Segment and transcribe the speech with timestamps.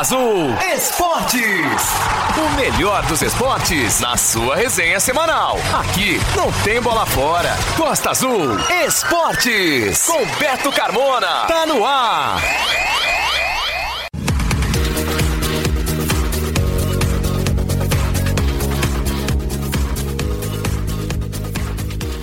[0.00, 1.42] Azul Esportes.
[2.34, 5.58] O melhor dos esportes na sua resenha semanal.
[5.78, 7.54] Aqui não tem bola fora.
[7.76, 10.06] Costa Azul Esportes.
[10.06, 11.44] Com Beto Carmona.
[11.46, 12.40] Tá no ar.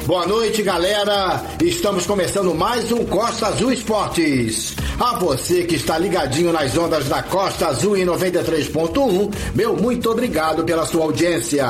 [0.08, 1.44] Boa noite, galera.
[1.62, 4.76] Estamos começando mais um Costa Azul Esportes.
[5.00, 10.64] A você que está ligadinho nas ondas da Costa Azul em 93.1, meu muito obrigado
[10.64, 11.66] pela sua audiência.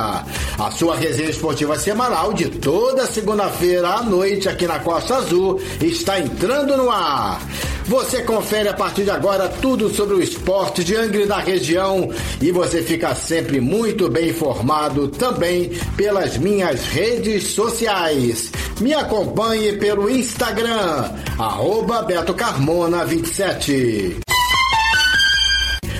[0.58, 6.18] A sua resenha esportiva semanal de toda segunda-feira à noite aqui na Costa Azul está
[6.22, 7.42] entrando no ar.
[7.88, 12.52] Você confere a partir de agora tudo sobre o esporte de Angra da região e
[12.52, 18.52] você fica sempre muito bem informado também pelas minhas redes sociais.
[18.82, 24.18] Me acompanhe pelo Instagram, arroba Beto Carmona 27.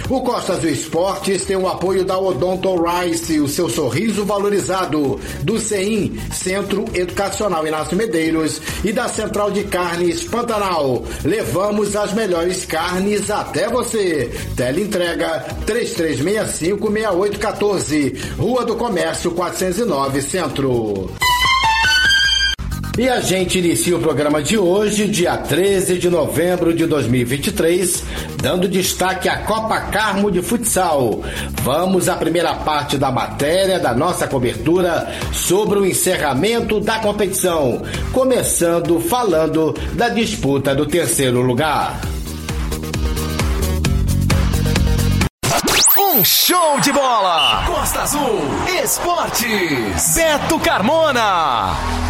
[0.10, 5.60] O Costa Azul Esportes tem o apoio da Odonto Rice, o seu sorriso valorizado, do
[5.60, 11.04] CEIM, Centro Educacional Inácio Medeiros, e da Central de Carnes Pantanal.
[11.26, 14.32] Levamos as melhores carnes até você.
[14.56, 21.12] Teleentrega 3365-6814, Rua do Comércio 409, Centro.
[22.98, 28.04] E a gente inicia o programa de hoje, dia 13 de novembro de 2023,
[28.42, 31.22] dando destaque à Copa Carmo de Futsal.
[31.62, 39.00] Vamos à primeira parte da matéria da nossa cobertura sobre o encerramento da competição, começando
[39.00, 42.02] falando da disputa do terceiro lugar.
[46.00, 47.64] Um show de bola!
[47.68, 48.42] Costa Azul
[48.84, 50.16] Esportes.
[50.16, 52.07] Beto Carmona.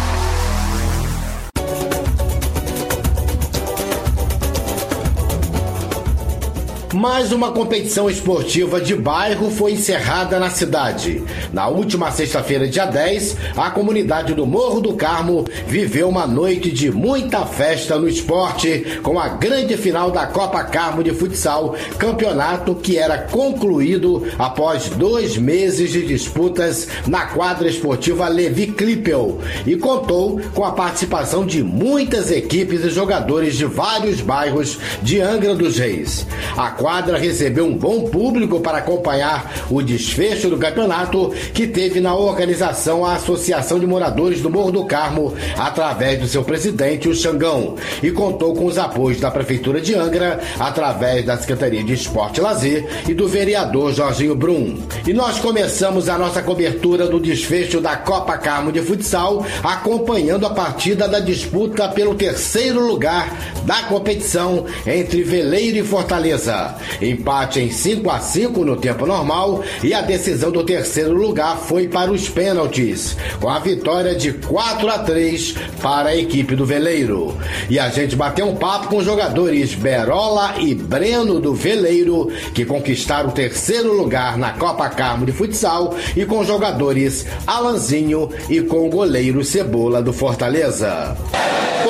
[6.94, 11.22] Mais uma competição esportiva de bairro foi encerrada na cidade.
[11.52, 16.90] Na última sexta-feira, dia 10, a comunidade do Morro do Carmo viveu uma noite de
[16.90, 22.96] muita festa no esporte, com a grande final da Copa Carmo de Futsal, campeonato que
[22.96, 30.64] era concluído após dois meses de disputas na quadra esportiva Levi Klippel e contou com
[30.64, 36.26] a participação de muitas equipes e jogadores de vários bairros de Angra dos Reis.
[36.56, 42.14] A quadra recebeu um bom público para acompanhar o desfecho do campeonato, que teve na
[42.14, 47.74] organização a Associação de Moradores do Morro do Carmo, através do seu presidente, o Xangão,
[48.00, 52.42] e contou com os apoios da Prefeitura de Angra, através da Secretaria de Esporte e
[52.42, 54.78] Lazer e do vereador Jorginho Brum.
[55.06, 60.50] E nós começamos a nossa cobertura do desfecho da Copa Carmo de Futsal, acompanhando a
[60.50, 66.67] partida da disputa pelo terceiro lugar da competição entre Veleiro e Fortaleza.
[67.00, 71.88] Empate em 5 a 5 no tempo normal e a decisão do terceiro lugar foi
[71.88, 77.36] para os pênaltis, com a vitória de 4 a 3 para a equipe do Veleiro.
[77.68, 82.64] E a gente bateu um papo com os jogadores Berola e Breno do Veleiro, que
[82.64, 88.60] conquistaram o terceiro lugar na Copa Carmo de Futsal, e com os jogadores Alanzinho e
[88.60, 91.16] com o goleiro Cebola do Fortaleza.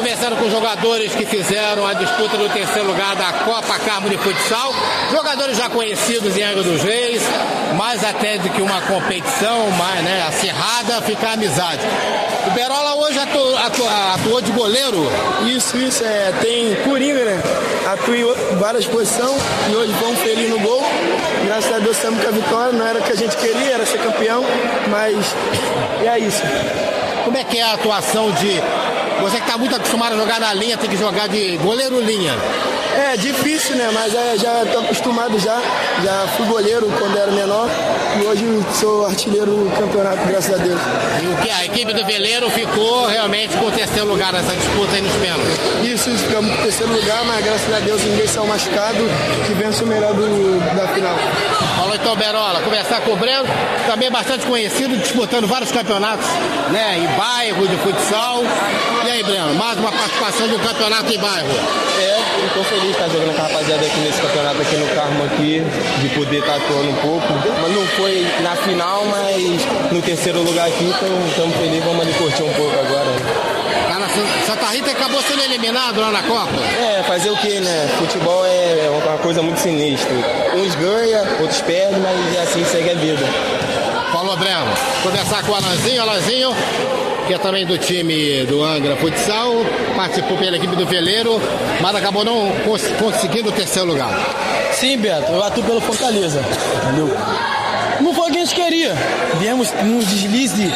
[0.08, 4.16] Conversando com os jogadores que fizeram a disputa do terceiro lugar da Copa Carmo de
[4.16, 4.72] Futsal,
[5.10, 7.22] jogadores já conhecidos em Angra dos Reis,
[7.76, 11.82] mais até do que uma competição mais né, acirrada, fica a amizade.
[12.46, 15.12] O Berola hoje atuou, atuou, atuou de goleiro?
[15.46, 17.42] Isso, isso, é, tem Coringa, né?
[17.92, 20.82] Atua em várias posições e hoje vamos feliz no gol.
[21.44, 23.84] Graças a Deus estamos com a vitória, não era o que a gente queria, era
[23.84, 24.42] ser campeão,
[24.88, 25.36] mas
[26.02, 26.42] é isso.
[27.26, 28.58] Como é que é a atuação de
[29.20, 32.34] você que está muito acostumado a jogar na linha, tem que jogar de goleiro linha.
[32.96, 33.90] É difícil, né?
[33.92, 35.60] Mas é, já estou acostumado já.
[36.02, 37.68] Já fui goleiro quando era menor
[38.20, 40.80] e hoje sou artilheiro do campeonato, graças a Deus.
[41.22, 41.50] E o que?
[41.50, 45.58] A equipe do Veleiro ficou realmente com o terceiro lugar nessa disputa aí nos pênaltis.
[45.84, 49.04] Isso, isso, ficamos com o terceiro lugar, mas graças a Deus ninguém saiu machucado
[49.46, 51.16] que vence o melhor do, da final.
[51.76, 53.44] Falou então, Berola, conversar com o Breno,
[53.86, 56.26] também bastante conhecido, disputando vários campeonatos,
[56.70, 56.98] né?
[56.98, 58.42] Em bairro, de futsal.
[59.08, 61.48] E aí, Breno, mais uma participação um campeonato em bairro.
[61.98, 65.24] É, estou feliz de estar jogando com a rapaziada aqui nesse campeonato aqui no Carmo
[65.24, 65.62] aqui,
[66.02, 67.26] de poder estar atuando um pouco.
[67.62, 72.12] Mas não foi na final, mas no terceiro lugar aqui, então estamos felizes, vamos ali
[72.12, 73.06] curtir um pouco agora.
[73.88, 74.08] Cara,
[74.44, 76.52] Santa Rita acabou sendo eliminado lá na Copa.
[76.78, 77.88] É, fazer o que, né?
[77.98, 80.14] Futebol é uma coisa muito sinistra.
[80.54, 83.24] Uns ganham, outros perdem, mas assim segue a vida.
[84.12, 84.66] Falou, Breno.
[85.02, 86.54] Conversar com o Alanzinho, Alanzinho.
[87.28, 89.52] Que é também do time do Angra Futsal,
[89.94, 91.38] participou pela equipe do Veleiro,
[91.78, 94.10] mas acabou não cons conseguindo o terceiro lugar.
[94.72, 96.42] Sim, Beto, eu atuo pelo Fortaleza,
[96.82, 97.14] entendeu?
[98.00, 98.94] Não foi o que a gente queria.
[99.40, 100.72] Viemos num deslize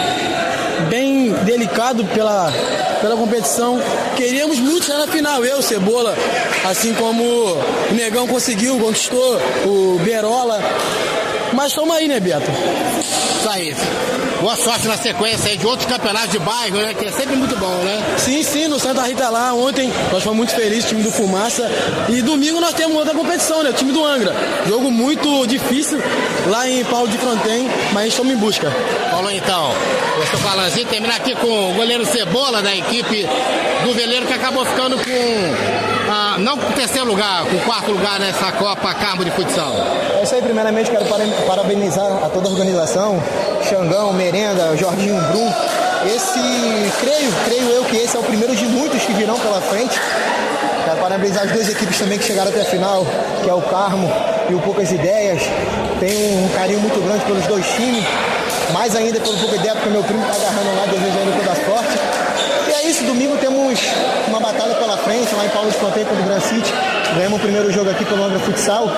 [0.91, 2.53] bem delicado pela,
[3.01, 3.81] pela competição.
[4.15, 6.15] Queríamos muito estar na final, eu, Cebola,
[6.69, 10.61] assim como o Negão conseguiu, conquistou, o Berola.
[11.55, 12.51] Mas estamos aí, né, Beto?
[13.01, 13.75] Isso aí.
[14.43, 16.93] Boa sorte na sequência de outros campeonatos de bairro, né?
[16.95, 18.03] Que é sempre muito bom, né?
[18.19, 21.71] Sim, sim, no Santa Rita lá ontem nós fomos muito felizes, time do Fumaça.
[22.09, 23.71] E domingo nós temos outra competição, né?
[23.71, 24.35] O time do Angra.
[24.67, 26.03] Jogo muito difícil
[26.49, 28.69] lá em Paulo de Fronten, mas estamos em busca.
[29.13, 29.73] Falou então.
[30.17, 33.25] Eu estou falando assim, terminar aqui com o goleiro Cebola da equipe
[33.85, 35.92] do Veleiro que acabou ficando com
[36.43, 39.73] não com o terceiro lugar, com o quarto lugar nessa Copa Carmo de Futsal.
[40.19, 41.05] É isso aí, primeiramente quero
[41.47, 43.23] parabenizar a toda a organização,
[43.69, 45.53] Xangão, Merenda, Jorginho Brum.
[46.05, 46.41] Esse,
[47.01, 49.99] creio, creio eu que esse é o primeiro de muitos que virão pela frente.
[50.85, 53.07] Quero parabenizar as duas equipes também que chegaram até a final,
[53.43, 54.11] que é o Carmo
[54.51, 55.43] e o Poucas Ideias.
[56.01, 58.05] Tenho um carinho muito grande pelos dois times,
[58.73, 61.65] mais ainda pelo Pouca Ideia, porque meu primo está agarrando lá, desejo ele toda a
[61.65, 62.32] sorte.
[62.73, 63.79] E é isso, domingo temos
[64.29, 66.73] uma batalha pela frente, lá em Paulo de Fronteira contra o Grand City.
[67.15, 68.89] Ganhamos o primeiro jogo aqui pelo Angra Futsal.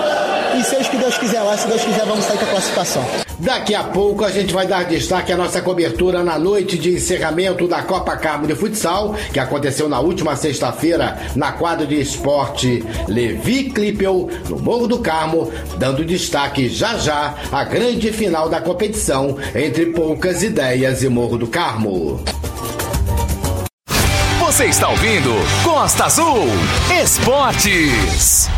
[0.57, 3.05] E seja o que Deus quiser lá, se Deus quiser, vamos sair com a classificação.
[3.37, 7.67] Daqui a pouco a gente vai dar destaque à nossa cobertura na noite de encerramento
[7.67, 13.71] da Copa Carmo de Futsal, que aconteceu na última sexta-feira na quadra de esporte Levi
[13.71, 19.87] Klippel, no Morro do Carmo, dando destaque já já à grande final da competição entre
[19.87, 22.23] Poucas Ideias e Morro do Carmo.
[24.55, 25.33] Você está ouvindo
[25.65, 26.47] Costa Azul
[26.89, 28.49] Esportes.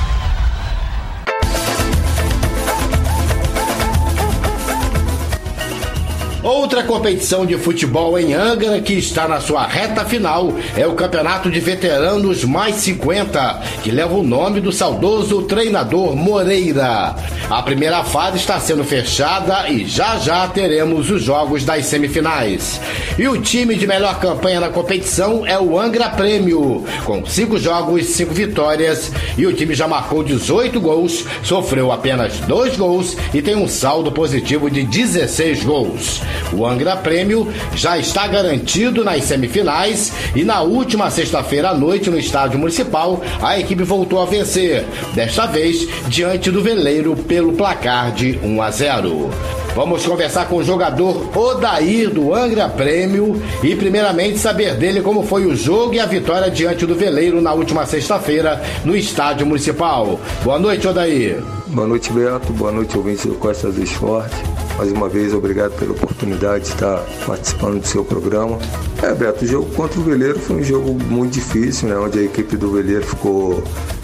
[6.58, 11.52] Outra competição de futebol em Angra que está na sua reta final é o Campeonato
[11.52, 17.16] de Veteranos Mais 50, que leva o nome do saudoso treinador Moreira.
[17.48, 22.82] A primeira fase está sendo fechada e já já teremos os jogos das semifinais.
[23.20, 28.08] E o time de melhor campanha na competição é o Angra Prêmio, com cinco jogos,
[28.08, 33.56] cinco vitórias, e o time já marcou 18 gols, sofreu apenas dois gols e tem
[33.56, 36.22] um saldo positivo de 16 gols.
[36.54, 42.18] O Angra Prêmio já está garantido nas semifinais e na última sexta-feira à noite no
[42.18, 48.40] estádio municipal a equipe voltou a vencer, desta vez diante do Veleiro pelo placar de
[48.42, 49.30] 1 a 0.
[49.76, 55.46] Vamos conversar com o jogador Odair do Angra Prêmio e primeiramente saber dele como foi
[55.46, 60.20] o jogo e a vitória diante do Veleiro na última sexta-feira no estádio municipal.
[60.44, 61.44] Boa noite, Odair.
[61.68, 62.52] Boa noite, Beto.
[62.54, 64.36] Boa noite, ouvintes do Costa do Esporte.
[64.78, 68.60] Mais uma vez, obrigado pela oportunidade de estar participando do seu programa.
[69.02, 71.98] É, Beto, o jogo contra o Veleiro foi um jogo muito difícil, né?
[71.98, 73.64] Onde a equipe do Veleiro ficou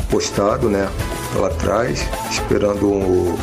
[0.10, 0.90] postado, né?
[1.36, 3.36] Lá atrás, esperando o,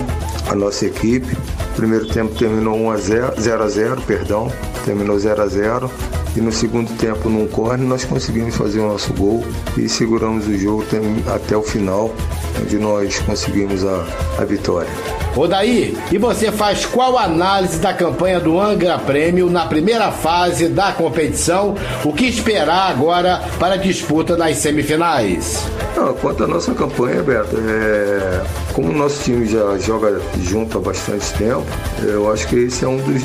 [0.49, 1.37] a nossa equipe.
[1.73, 4.53] O primeiro tempo terminou 1 a 0, 0 a 0, perdão,
[4.85, 5.91] terminou 0 a 0
[6.37, 9.43] e no segundo tempo num corner nós conseguimos fazer o nosso gol
[9.76, 10.85] e seguramos o jogo
[11.35, 12.12] até o final,
[12.61, 14.05] onde nós conseguimos a,
[14.38, 14.91] a vitória.
[15.37, 20.93] Odaí, e você faz qual análise da campanha do Angra Prêmio na primeira fase da
[20.93, 21.75] competição?
[22.05, 25.65] O que esperar agora para a disputa nas semifinais?
[25.97, 28.43] Não, quanto à nossa campanha, Beto, é...
[28.73, 31.66] como o nosso time já joga junto há bastante tempo,
[32.02, 33.23] eu acho que esse é um dos,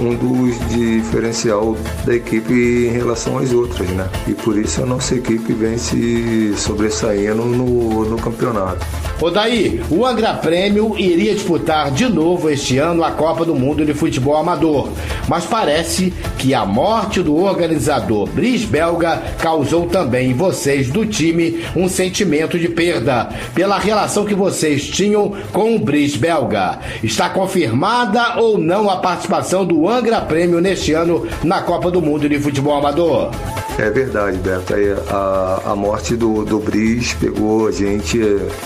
[0.00, 4.08] um dos diferencial da equipe em relação às outras, né?
[4.26, 8.84] E por isso a nossa equipe vem se sobressaindo no, no campeonato.
[9.20, 13.92] Odaí, o Angra Prêmio iria disputar de novo este ano a Copa do Mundo de
[13.92, 14.88] Futebol Amador,
[15.28, 21.62] mas parece que a morte do organizador Bris Belga causou também em vocês do time
[21.76, 26.78] um sentimento de perda pela relação que vocês tinham com o Bris Belga.
[27.02, 32.26] Está confirmada ou não a participação do Angra Prêmio neste ano na Copa do Mundo
[32.26, 33.30] de Futebol Amador?
[33.76, 34.72] É verdade, Beto.
[35.10, 38.18] A, a morte do, do Bris pegou a gente,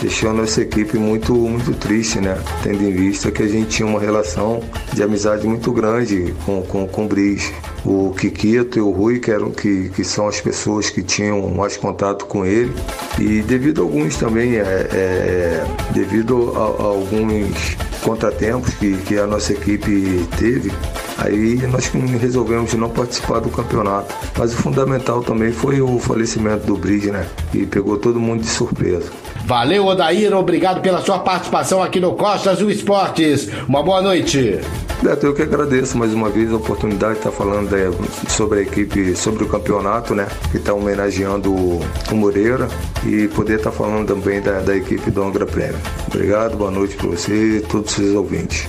[0.03, 2.39] deixou a nossa equipe muito, muito triste, né?
[2.63, 4.63] Tendo em vista que a gente tinha uma relação
[4.93, 7.51] de amizade muito grande com, com, com o Bris.
[7.87, 11.77] O Kikito e o Rui, que, eram, que, que são as pessoas que tinham mais
[11.77, 12.73] contato com ele.
[13.19, 19.27] E devido a alguns também, é, é devido a, a alguns contratempos que, que a
[19.27, 20.71] nossa equipe teve,
[21.19, 24.15] aí nós resolvemos não participar do campeonato.
[24.37, 27.27] Mas o fundamental também foi o falecimento do Bridge, né?
[27.53, 29.11] E pegou todo mundo de surpresa.
[29.45, 33.49] Valeu, Odair, obrigado pela sua participação aqui no Costa Azul Esportes.
[33.67, 34.61] Uma boa noite.
[35.03, 37.91] Beto, eu que agradeço mais uma vez a oportunidade de estar falando né,
[38.29, 40.27] sobre a equipe, sobre o campeonato, né?
[40.51, 41.81] Que está homenageando o,
[42.13, 42.69] Moreira
[43.07, 45.79] e poder estar falando também da, da equipe do Angra Prêmio.
[46.09, 48.67] Obrigado, boa noite para você e todos os ouvintes.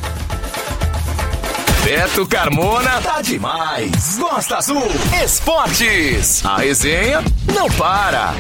[1.89, 4.19] Beto Carmona tá demais.
[4.19, 4.88] Gosta Azul
[5.24, 6.46] Esportes.
[6.46, 8.36] A resenha não para.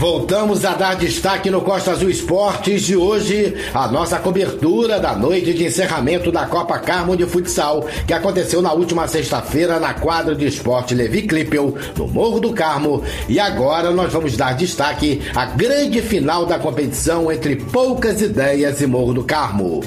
[0.00, 5.52] Voltamos a dar destaque no Costa Azul Esportes de hoje, a nossa cobertura da noite
[5.52, 10.46] de encerramento da Copa Carmo de Futsal, que aconteceu na última sexta-feira na quadra de
[10.46, 13.04] esporte Levi Klippel, no Morro do Carmo.
[13.28, 18.86] E agora nós vamos dar destaque à grande final da competição entre Poucas Ideias e
[18.86, 19.84] Morro do Carmo.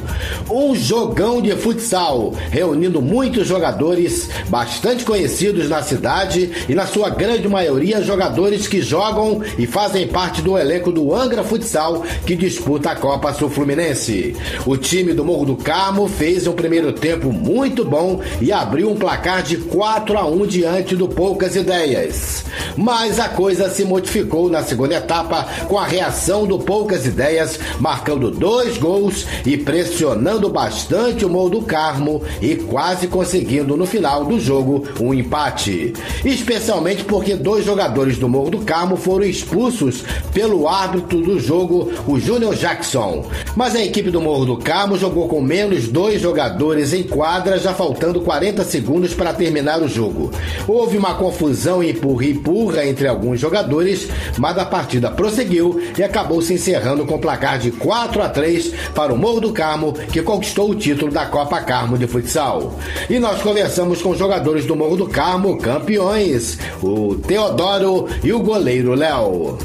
[0.47, 7.47] Um jogão de futsal, reunindo muitos jogadores bastante conhecidos na cidade e, na sua grande
[7.47, 12.91] maioria, jogadores que jogam e fazem fazem parte do elenco do Angra Futsal que disputa
[12.91, 14.35] a Copa Sul Fluminense.
[14.65, 18.95] O time do Morro do Carmo fez um primeiro tempo muito bom e abriu um
[18.95, 22.43] placar de 4 a 1 diante do Poucas Ideias.
[22.75, 28.31] Mas a coisa se modificou na segunda etapa com a reação do Poucas Ideias, marcando
[28.31, 34.39] dois gols e pressionando bastante o Morro do Carmo e quase conseguindo no final do
[34.39, 35.93] jogo um empate.
[36.25, 39.92] Especialmente porque dois jogadores do Morro do Carmo foram expulsos
[40.33, 43.25] pelo árbitro do jogo, o Júnior Jackson.
[43.55, 47.73] Mas a equipe do Morro do Carmo jogou com menos dois jogadores em quadra, já
[47.73, 50.31] faltando 40 segundos para terminar o jogo.
[50.67, 54.07] Houve uma confusão e empurra-empurra entre alguns jogadores,
[54.37, 59.13] mas a partida prosseguiu e acabou se encerrando com placar de 4 a 3 para
[59.13, 62.77] o Morro do Carmo, que conquistou o título da Copa Carmo de Futsal.
[63.09, 68.39] E nós conversamos com os jogadores do Morro do Carmo, campeões, o Teodoro e o
[68.39, 69.57] goleiro Léo.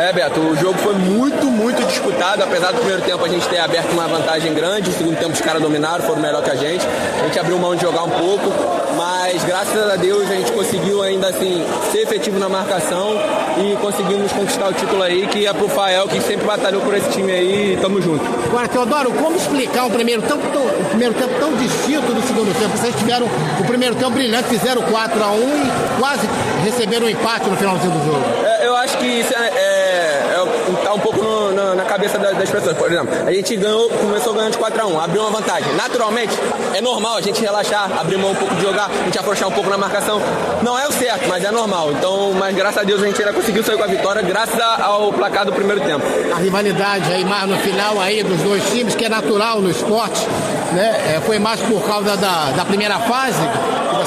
[0.00, 2.42] É, Beto, o jogo foi muito, muito disputado.
[2.42, 5.40] Apesar do primeiro tempo a gente ter aberto uma vantagem grande, o segundo tempo os
[5.40, 6.86] caras dominaram, foram melhor que a gente.
[7.20, 8.50] A gente abriu mão de jogar um pouco,
[8.96, 13.14] mas graças a Deus a gente conseguiu ainda assim ser efetivo na marcação
[13.58, 17.10] e conseguimos conquistar o título aí, que é pro Fael, que sempre batalhou por esse
[17.10, 18.24] time aí e tamo junto.
[18.46, 22.58] Agora, Teodoro, como explicar o primeiro tempo tão, o primeiro tempo tão distinto do segundo
[22.58, 22.76] tempo?
[22.76, 26.28] Vocês tiveram o primeiro tempo brilhante, fizeram 4 a 1 e quase
[26.64, 28.24] receberam um empate no finalzinho do jogo.
[28.44, 32.18] É, eu acho que isso é, é, é tá um pouco no, no, na cabeça
[32.18, 32.76] das pessoas.
[32.76, 35.72] Por exemplo, a gente ganhou, começou ganhando de 4x1, abriu uma vantagem.
[35.74, 36.34] Naturalmente,
[36.74, 39.52] é normal a gente relaxar, abrir mão um pouco de jogar, a gente afrouxar um
[39.52, 40.20] pouco na marcação.
[40.62, 41.92] Não é o certo, mas é normal.
[41.92, 45.12] Então, mas graças a Deus a gente ainda conseguiu sair com a vitória, graças ao
[45.12, 46.04] placar do primeiro tempo.
[46.34, 50.26] A rivalidade aí mais no final aí dos dois times, que é natural no esporte,
[50.72, 51.16] né?
[51.16, 53.40] É, foi mais por causa da, da primeira fase,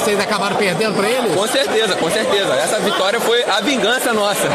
[0.04, 1.34] vocês acabaram perdendo para eles?
[1.34, 2.54] Com certeza, com certeza.
[2.56, 4.50] Essa vitória foi a vingança nossa.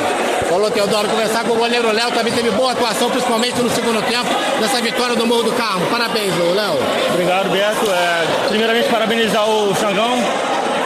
[0.47, 4.29] Falou Teodoro, conversar com o goleiro Léo, também teve boa atuação, principalmente no segundo tempo,
[4.61, 5.87] nessa vitória do Morro do Carmo.
[5.87, 6.77] Parabéns, Léo.
[7.13, 7.91] Obrigado, Beto.
[7.91, 10.19] É, primeiramente, parabenizar o Xangão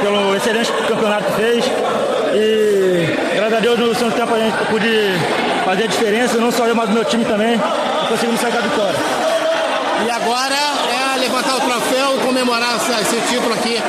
[0.02, 1.66] pelo excelente campeonato que fez.
[2.34, 5.12] E graças a Deus no segundo tempo a gente pude
[5.66, 7.60] fazer a diferença, não só eu, mas o meu time também,
[8.08, 9.00] conseguimos sair da vitória.
[10.06, 10.83] E agora
[11.34, 13.80] levantar o troféu e comemorar esse título aqui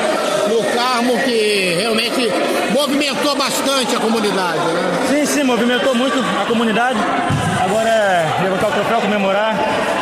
[0.49, 2.27] no Carmo, que realmente
[2.71, 5.05] movimentou bastante a comunidade, né?
[5.09, 6.97] Sim, sim, movimentou muito a comunidade.
[7.63, 9.55] Agora é levantar o troféu, comemorar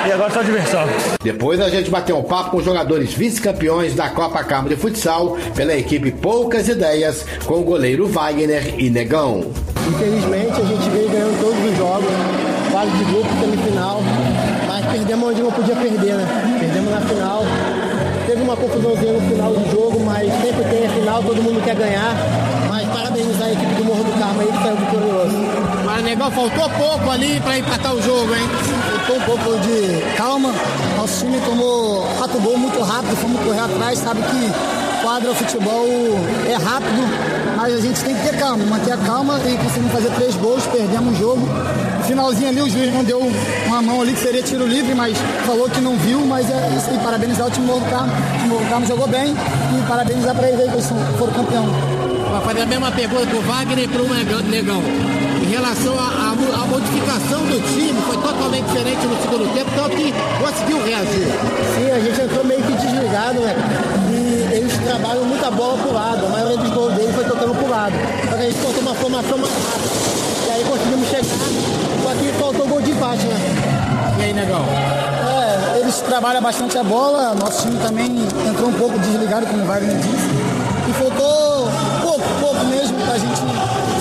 [0.07, 0.85] e agora só diversão.
[1.21, 5.37] Depois a gente bateu um papo com os jogadores vice-campeões da Copa Carmo de Futsal
[5.53, 9.51] pela equipe Poucas Ideias, com o goleiro Wagner e Negão.
[9.85, 12.11] Infelizmente a gente veio ganhando todos os jogos,
[12.71, 14.01] fase de grupo, semifinal,
[14.91, 16.57] perdemos onde não podia perder, né?
[16.59, 17.43] Perdemos na final.
[18.25, 21.75] Teve uma confusãozinha no final do jogo, mas sempre tem a final, todo mundo quer
[21.75, 22.15] ganhar.
[22.69, 25.35] Mas parabenizar a equipe do Morro do Carmo aí que saiu vitorioso.
[25.85, 28.49] Mas Negão, faltou pouco ali para empatar o jogo, hein?
[29.07, 30.51] Faltou um pouco de calma.
[30.97, 35.85] Nosso time tomou quatro gols muito rápido, fomos correr atrás, sabe que quadra futebol
[36.47, 37.03] é rápido,
[37.57, 40.65] mas a gente tem que ter calma, manter a calma e conseguimos fazer três gols,
[40.67, 41.47] perdemos o jogo.
[42.07, 43.19] Finalzinho ali, o juiz não deu
[43.65, 46.89] uma mão ali que seria tiro livre, mas falou que não viu, mas é isso
[46.89, 48.11] aí, parabenizar o time do Carmo.
[48.11, 51.65] O time do Carmo jogou bem e parabenizar para eles aí que eles foram campeão.
[51.65, 54.03] Vou fazer a mesma pergunta pro Wagner e pro
[54.49, 54.81] Negão.
[55.41, 60.83] Em relação à modificação do time, foi totalmente diferente no segundo tempo, tanto que conseguiu
[60.83, 61.27] reagir.
[61.75, 63.55] Sim, a gente entrou meio que desligado, né?
[64.09, 66.25] E eles trabalham muita bola pro lado.
[66.25, 67.93] A maioria dos gols deles foi tocando pro lado.
[68.29, 69.93] Só que a gente faltou uma formação mais rápida.
[70.47, 71.92] E aí conseguimos chegar.
[72.03, 73.37] Só que faltou gol de empate, né?
[74.19, 74.63] E aí, Negão?
[74.65, 77.33] É, eles trabalham bastante a bola.
[77.33, 78.07] Nosso time também
[78.47, 80.29] entrou um pouco desligado, como o Wagner disse.
[80.89, 81.53] E faltou
[82.43, 83.39] pouco mesmo, a gente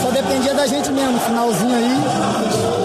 [0.02, 2.00] só dependia da gente mesmo, finalzinho aí,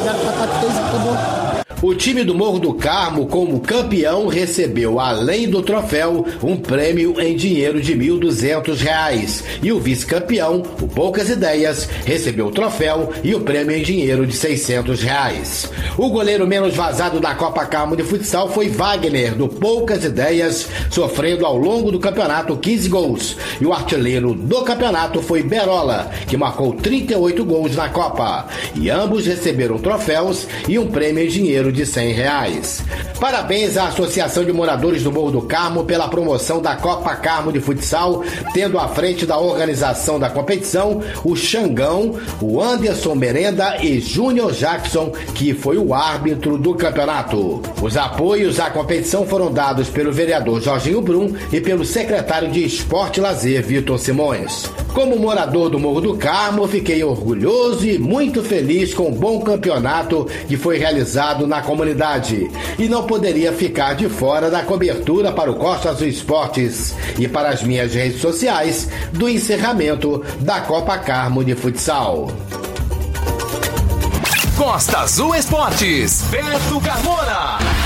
[0.06, 1.47] era pra fez e acabou.
[1.80, 7.36] O time do Morro do Carmo, como campeão, recebeu, além do troféu, um prêmio em
[7.36, 9.44] dinheiro de R$ 1.200.
[9.62, 14.36] E o vice-campeão, o Poucas Ideias, recebeu o troféu e o prêmio em dinheiro de
[14.36, 15.72] 600 reais.
[15.96, 21.46] O goleiro menos vazado da Copa Carmo de Futsal foi Wagner, do Poucas Ideias, sofrendo
[21.46, 23.38] ao longo do campeonato 15 gols.
[23.62, 28.48] E o artilheiro do campeonato foi Berola, que marcou 38 gols na Copa.
[28.74, 32.84] E ambos receberam troféus e um prêmio em dinheiro de 100 reais.
[33.20, 37.60] Parabéns à Associação de Moradores do Morro do Carmo pela promoção da Copa Carmo de
[37.60, 44.52] Futsal, tendo à frente da organização da competição o Xangão, o Anderson Merenda e Júnior
[44.52, 47.62] Jackson, que foi o árbitro do campeonato.
[47.82, 53.20] Os apoios à competição foram dados pelo vereador Jorginho Brum e pelo secretário de Esporte
[53.20, 54.70] e Lazer, Vitor Simões.
[54.94, 60.28] Como morador do Morro do Carmo, fiquei orgulhoso e muito feliz com o bom campeonato
[60.48, 62.50] que foi realizado na comunidade.
[62.78, 67.50] E não poderia ficar de fora da cobertura para o Costa Azul Esportes e para
[67.50, 72.32] as minhas redes sociais do encerramento da Copa Carmo de Futsal.
[74.58, 77.77] Costa Azul Esportes, Beto Carmona.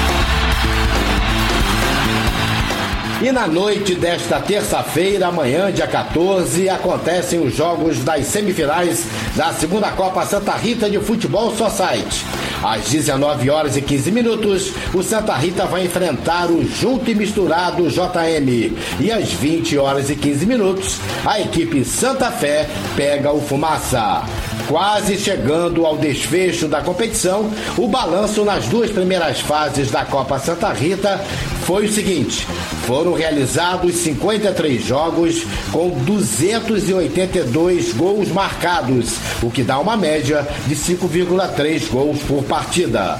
[3.23, 9.91] E na noite desta terça-feira, amanhã, dia 14, acontecem os jogos das semifinais da segunda
[9.91, 12.25] Copa Santa Rita de Futebol Society.
[12.63, 17.87] Às 19 horas e 15 minutos, o Santa Rita vai enfrentar o Junto e Misturado
[17.89, 18.75] JM.
[18.99, 24.23] E às 20 horas e 15 minutos, a equipe Santa Fé pega o Fumaça.
[24.67, 30.71] Quase chegando ao desfecho da competição, o balanço nas duas primeiras fases da Copa Santa
[30.71, 31.19] Rita
[31.71, 32.45] foi o seguinte:
[32.85, 41.87] foram realizados 53 jogos com 282 gols marcados, o que dá uma média de 5,3
[41.87, 43.17] gols por partida.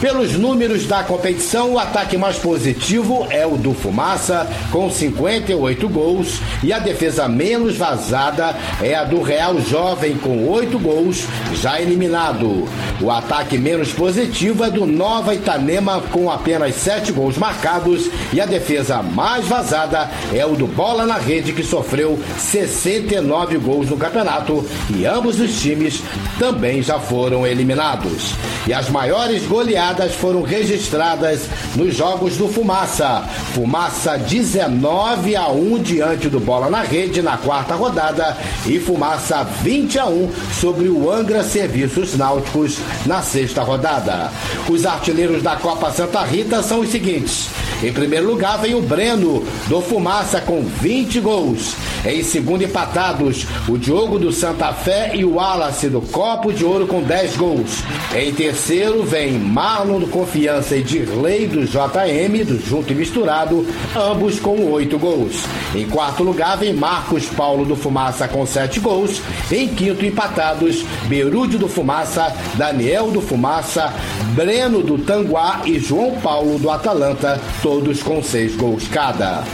[0.00, 6.40] Pelos números da competição, o ataque mais positivo é o do Fumaça, com 58 gols,
[6.60, 12.68] e a defesa menos vazada é a do Real Jovem, com 8 gols, já eliminado.
[13.00, 17.91] O ataque menos positivo é do Nova Itanema, com apenas 7 gols marcados,
[18.32, 23.90] e a defesa mais vazada é o do Bola na Rede, que sofreu 69 gols
[23.90, 26.02] no campeonato, e ambos os times
[26.38, 28.34] também já foram eliminados.
[28.66, 33.24] E as maiores goleadas foram registradas nos jogos do Fumaça.
[33.54, 39.98] Fumaça 19 a 1 diante do Bola na Rede na quarta rodada e Fumaça 20
[39.98, 44.30] a 1 sobre o Angra Serviços Náuticos na sexta rodada.
[44.68, 47.48] Os artilheiros da Copa Santa Rita são os seguintes:
[47.82, 51.74] em primeiro lugar vem o Breno, do Fumaça, com 20 gols.
[52.04, 56.86] Em segundo, empatados, o Diogo do Santa Fé e o Wallace do Copo de Ouro
[56.86, 57.82] com 10 gols.
[58.14, 63.66] Em terceiro, vem Marlon do Confiança e Dirley do JM, do Junto e Misturado,
[63.96, 65.44] ambos com 8 gols.
[65.74, 69.20] Em quarto lugar, vem Marcos Paulo do Fumaça com 7 gols.
[69.50, 73.92] Em quinto, empatados, Berúdio do Fumaça, Daniel do Fumaça,
[74.34, 79.44] Breno do Tanguá e João Paulo do Atalanta, todos com seis gols cada.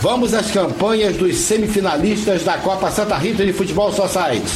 [0.00, 4.52] Vamos às campanhas dos semifinalistas da Copa Santa Rita de Futebol Society.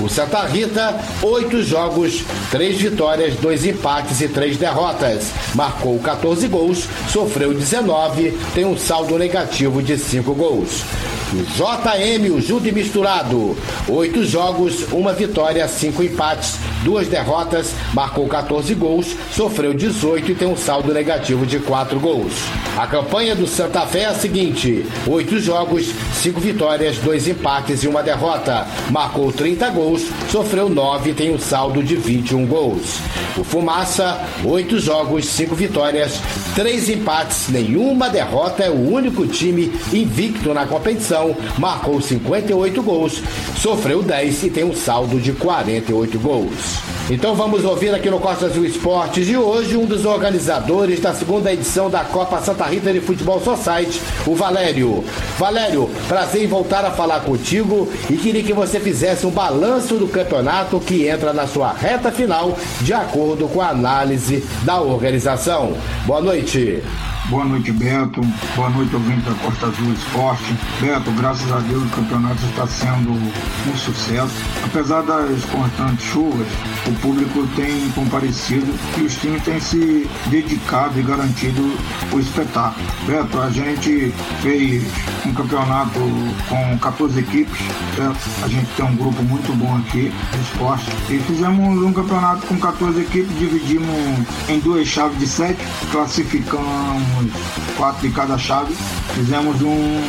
[0.00, 5.30] O Santa Rita, oito jogos, três vitórias, dois empates e três derrotas.
[5.54, 10.82] Marcou 14 gols, sofreu 19, tem um saldo negativo de 5 gols.
[11.32, 13.56] JM, o Junto e Misturado.
[13.88, 20.46] Oito jogos, uma vitória, cinco empates, duas derrotas, marcou 14 gols, sofreu 18 e tem
[20.46, 22.32] um saldo negativo de 4 gols.
[22.76, 27.88] A campanha do Santa Fé é a seguinte: oito jogos, cinco vitórias, dois empates e
[27.88, 28.66] uma derrota.
[28.90, 33.00] Marcou 30 gols, sofreu 9 e tem um saldo de 21 gols.
[33.36, 36.20] O Fumaça, oito jogos, cinco vitórias,
[36.54, 41.15] três empates, nenhuma derrota, é o único time invicto na competição,
[41.58, 43.22] marcou 58 gols,
[43.56, 46.96] sofreu 10 e tem um saldo de 48 gols.
[47.08, 51.52] Então vamos ouvir aqui no Costa Azul Esportes de hoje um dos organizadores da segunda
[51.52, 55.04] edição da Copa Santa Rita de Futebol Society, o Valério.
[55.38, 60.08] Valério, prazer em voltar a falar contigo e queria que você fizesse um balanço do
[60.08, 65.74] campeonato que entra na sua reta final de acordo com a análise da organização.
[66.06, 66.82] Boa noite.
[67.28, 68.20] Boa noite, Beto.
[68.54, 70.56] Boa noite, ouvinte da Costa Azul Esporte.
[70.80, 74.32] Beto, graças a Deus o campeonato está sendo um sucesso.
[74.64, 76.46] Apesar das constantes chuvas,
[76.86, 81.76] o público tem comparecido e os times têm se dedicado e garantido
[82.12, 82.86] o espetáculo.
[83.06, 84.84] Beto, a gente fez
[85.26, 86.00] um campeonato
[86.48, 87.58] com 14 equipes,
[87.96, 88.18] certo?
[88.44, 92.56] a gente tem um grupo muito bom aqui de esporte e fizemos um campeonato com
[92.58, 95.58] 14 equipes, dividimos em duas chaves de sete,
[95.90, 97.32] classificamos
[97.76, 98.74] quatro de cada chave,
[99.14, 100.02] fizemos um,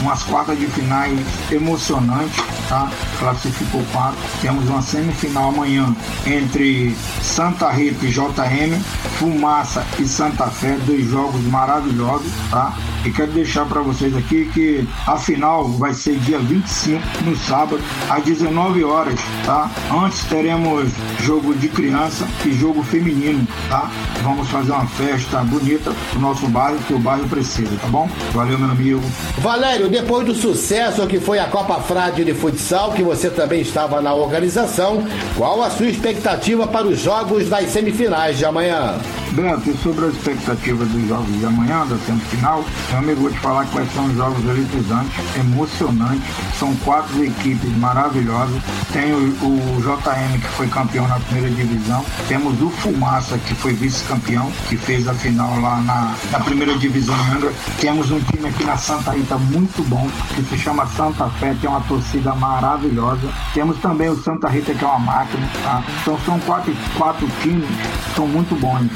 [0.00, 1.18] umas quartas de finais
[1.50, 2.90] emocionantes, tá?
[3.18, 4.18] Classificou quatro.
[4.40, 5.94] Temos uma semifinal amanhã
[6.26, 8.80] entre Santa Rita e JM,
[9.18, 12.74] Fumaça e Santa Fé, dois jogos maravilhosos, tá?
[13.04, 14.59] E quero deixar para vocês aqui que
[15.06, 19.70] a final vai ser dia 25, no sábado, às 19 horas, tá?
[19.92, 23.90] Antes teremos jogo de criança e jogo feminino, tá?
[24.22, 28.08] Vamos fazer uma festa bonita no nosso bairro, que o bairro precisa, tá bom?
[28.32, 29.02] Valeu, meu amigo.
[29.38, 34.00] Valério, depois do sucesso que foi a Copa Frade de Futsal, que você também estava
[34.00, 35.04] na organização,
[35.36, 38.94] qual a sua expectativa para os jogos das semifinais de amanhã?
[39.32, 43.38] Beto, e sobre as expectativas dos jogos de amanhã, da semifinal, meu amigo, vou te
[43.38, 46.22] falar quais são os jogos eletrizantes, emocionantes.
[46.58, 48.60] São quatro equipes maravilhosas.
[48.92, 52.04] Tem o, o JM, que foi campeão na primeira divisão.
[52.28, 57.14] Temos o Fumaça, que foi vice-campeão, que fez a final lá na, na primeira divisão
[57.32, 57.52] Angra.
[57.80, 61.68] Temos um time aqui na Santa Rita muito bom, que se chama Santa Fé, tem
[61.68, 63.28] uma torcida maravilhosa.
[63.54, 65.48] Temos também o Santa Rita, que é uma máquina.
[65.62, 65.82] Tá?
[66.02, 67.68] Então são quatro, quatro times,
[68.14, 68.88] são muito bons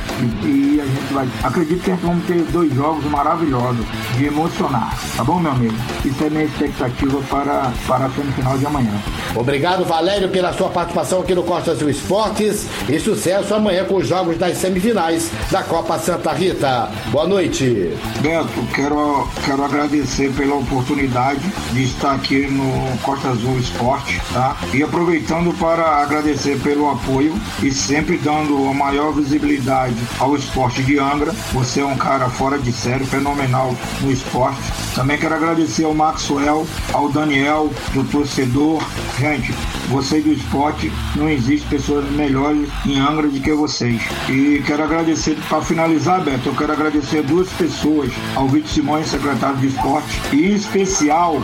[0.43, 1.29] e a gente vai.
[1.43, 3.85] Acredito que vamos ter dois jogos maravilhosos
[4.17, 5.75] de emocionar, tá bom, meu amigo?
[6.05, 8.93] Isso é minha expectativa para, para a semifinal de amanhã.
[9.35, 14.07] Obrigado, Valério, pela sua participação aqui no Costa do Esportes e sucesso amanhã com os
[14.07, 16.89] jogos das semifinais da Copa Santa Rita.
[17.11, 17.97] Boa noite.
[18.21, 21.43] Beto, quero, quero agradecer pela oportunidade
[21.73, 24.57] de estar aqui no Costa Azul Esporte, tá?
[24.73, 30.99] E aproveitando para agradecer pelo apoio e sempre dando a maior visibilidade ao esporte de
[30.99, 31.33] Angra.
[31.53, 34.61] Você é um cara fora de série, fenomenal no esporte.
[34.95, 38.85] Também quero agradecer ao Maxwell, ao Daniel, do torcedor.
[39.19, 39.55] Gente,
[39.89, 44.03] vocês do esporte, não existe pessoas melhores em Angra do que vocês.
[44.29, 49.57] E quero agradecer, para finalizar, Beto, eu quero agradecer duas pessoas, ao Vitor Simões, secretário
[49.57, 51.43] de esporte, e em especial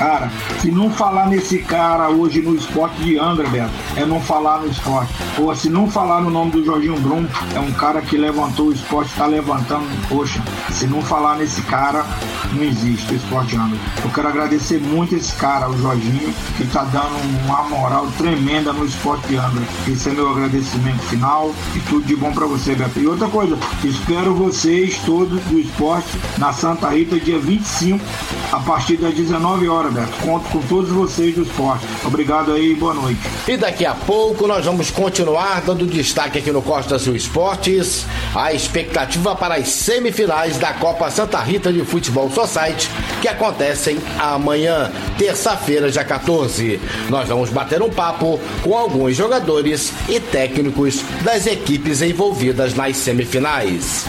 [0.00, 0.30] Cara,
[0.62, 4.66] se não falar nesse cara hoje no esporte de Angra, Beto, é não falar no
[4.66, 5.12] esporte.
[5.36, 8.72] Ou se não falar no nome do Jorginho Brum, é um cara que levantou o
[8.72, 9.84] esporte, está levantando.
[10.08, 12.06] Poxa, se não falar nesse cara,
[12.54, 13.78] não existe o esporte Angra.
[14.02, 18.86] Eu quero agradecer muito esse cara, o Jorginho, que está dando uma moral tremenda no
[18.86, 19.64] esporte de Angra.
[19.86, 22.98] Esse é meu agradecimento final e tudo de bom para você, Beto.
[22.98, 28.02] E outra coisa, espero vocês todos do esporte na Santa Rita, dia 25,
[28.50, 29.89] a partir das 19 horas.
[30.22, 31.86] Conto com todos vocês do esporte.
[32.04, 33.20] Obrigado aí e boa noite.
[33.48, 38.06] E daqui a pouco nós vamos continuar dando destaque aqui no Costa Sul Esportes.
[38.34, 42.88] A expectativa para as semifinais da Copa Santa Rita de Futebol Society,
[43.20, 46.80] que acontecem amanhã, terça-feira, dia 14.
[47.08, 54.06] Nós vamos bater um papo com alguns jogadores e técnicos das equipes envolvidas nas semifinais.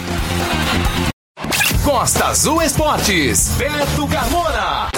[1.84, 4.88] Costa Azul Esportes, Beto Carmona.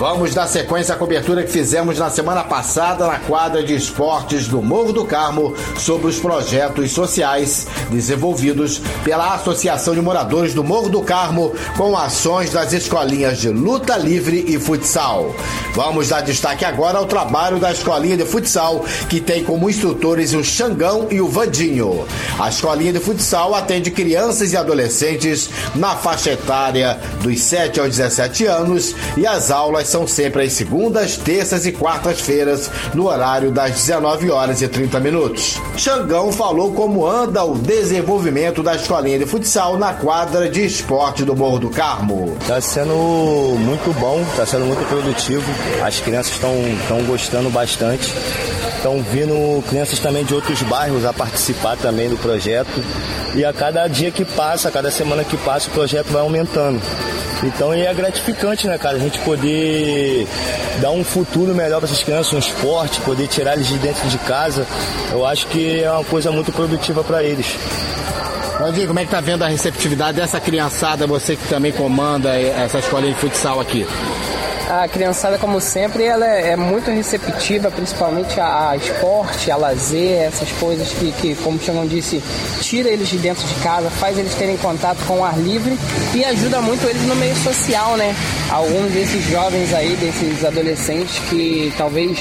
[0.00, 4.62] Vamos dar sequência à cobertura que fizemos na semana passada na quadra de esportes do
[4.62, 11.02] Morro do Carmo sobre os projetos sociais desenvolvidos pela Associação de Moradores do Morro do
[11.02, 15.34] Carmo com ações das escolinhas de luta livre e futsal.
[15.74, 20.42] Vamos dar destaque agora ao trabalho da escolinha de futsal que tem como instrutores o
[20.42, 22.06] Xangão e o Vandinho.
[22.38, 28.46] A escolinha de futsal atende crianças e adolescentes na faixa etária dos 7 aos 17
[28.46, 34.30] anos e as aulas são sempre às segundas, terças e quartas-feiras, no horário das 19
[34.30, 35.60] horas e 30 minutos.
[35.76, 41.34] Xangão falou como anda o desenvolvimento da escolinha de futsal na quadra de esporte do
[41.36, 42.36] Morro do Carmo.
[42.40, 42.94] Está sendo
[43.58, 45.50] muito bom, está sendo muito produtivo.
[45.84, 48.14] As crianças estão gostando bastante.
[48.80, 52.82] Estão vindo crianças também de outros bairros a participar também do projeto.
[53.34, 56.80] E a cada dia que passa, a cada semana que passa, o projeto vai aumentando.
[57.42, 58.96] Então é gratificante, né, cara?
[58.96, 60.26] A gente poder
[60.80, 64.16] dar um futuro melhor para essas crianças, um esporte, poder tirar eles de dentro de
[64.16, 64.66] casa.
[65.12, 67.54] Eu acho que é uma coisa muito produtiva para eles.
[68.58, 72.78] Rodrigo, como é que tá vendo a receptividade dessa criançada, você que também comanda essa
[72.78, 73.86] escolinha de futsal aqui?
[74.70, 80.22] A criançada, como sempre, ela é, é muito receptiva, principalmente a, a, esporte, a lazer,
[80.22, 82.22] essas coisas que, que, como o Xangão disse,
[82.60, 85.76] tira eles de dentro de casa, faz eles terem contato com o ar livre
[86.14, 88.14] e ajuda muito eles no meio social, né?
[88.48, 92.20] Alguns desses jovens aí, desses adolescentes que talvez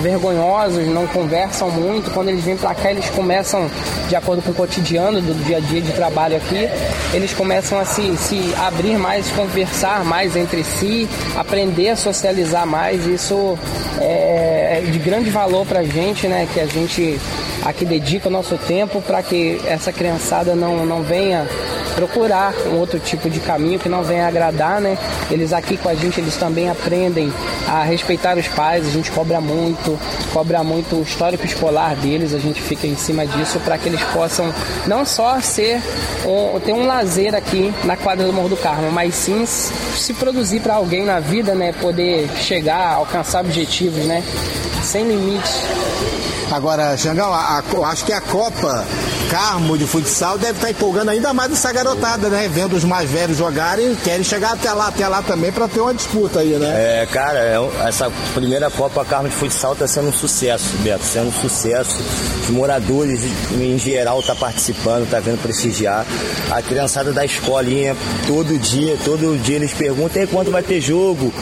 [0.00, 2.10] vergonhosos, não conversam muito.
[2.10, 3.70] Quando eles vêm para cá, eles começam,
[4.08, 6.68] de acordo com o cotidiano do dia a dia de trabalho aqui,
[7.12, 13.06] eles começam a se, se abrir mais, conversar mais entre si, aprender a socializar mais.
[13.06, 13.58] Isso
[14.00, 16.48] é, é de grande valor para a gente, né?
[16.52, 17.18] Que a gente
[17.64, 21.46] aqui dedica o nosso tempo para que essa criançada não, não venha
[21.96, 24.98] procurar um outro tipo de caminho que não venha agradar, né?
[25.30, 27.32] Eles aqui com a gente, eles também aprendem
[27.66, 29.98] a respeitar os pais, a gente cobra muito,
[30.32, 34.02] cobra muito o histórico escolar deles, a gente fica em cima disso para que eles
[34.12, 34.52] possam
[34.86, 35.82] não só ser
[36.26, 40.60] um, ter um lazer aqui na quadra do Morro do Carmo, mas sim se produzir
[40.60, 41.72] para alguém na vida, né?
[41.72, 44.22] Poder chegar, alcançar objetivos, né?
[44.82, 45.62] Sem limites.
[46.52, 48.86] Agora, Xangão, a, a, acho que a Copa
[49.30, 52.48] Carmo de futsal deve estar empolgando ainda mais essa garotada, né?
[52.52, 55.92] Vendo os mais velhos jogarem, querem chegar até lá, até lá também para ter uma
[55.92, 57.02] disputa aí, né?
[57.02, 61.28] É, cara, é, essa primeira Copa Carmo de futsal está sendo um sucesso, Beto, sendo
[61.28, 61.96] um sucesso.
[62.42, 63.20] Os moradores
[63.52, 66.06] em geral tá participando, tá vendo prestigiar.
[66.50, 71.32] A criançada da escolinha, todo dia, todo dia eles perguntam quando vai ter jogo,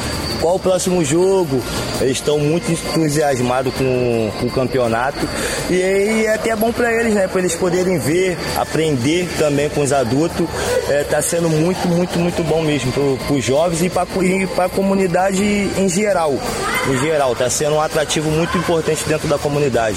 [0.45, 1.63] qual o próximo jogo.
[2.03, 5.27] Eles estão muito entusiasmados com, com o campeonato
[5.71, 7.27] e, e é até bom para eles, né?
[7.27, 10.47] Para eles poderem ver, aprender também com os adultos.
[10.87, 15.43] Está é, sendo muito, muito, muito bom mesmo para os jovens e para a comunidade
[15.43, 16.35] em geral.
[16.91, 19.97] Em geral, está sendo um atrativo muito importante dentro da comunidade.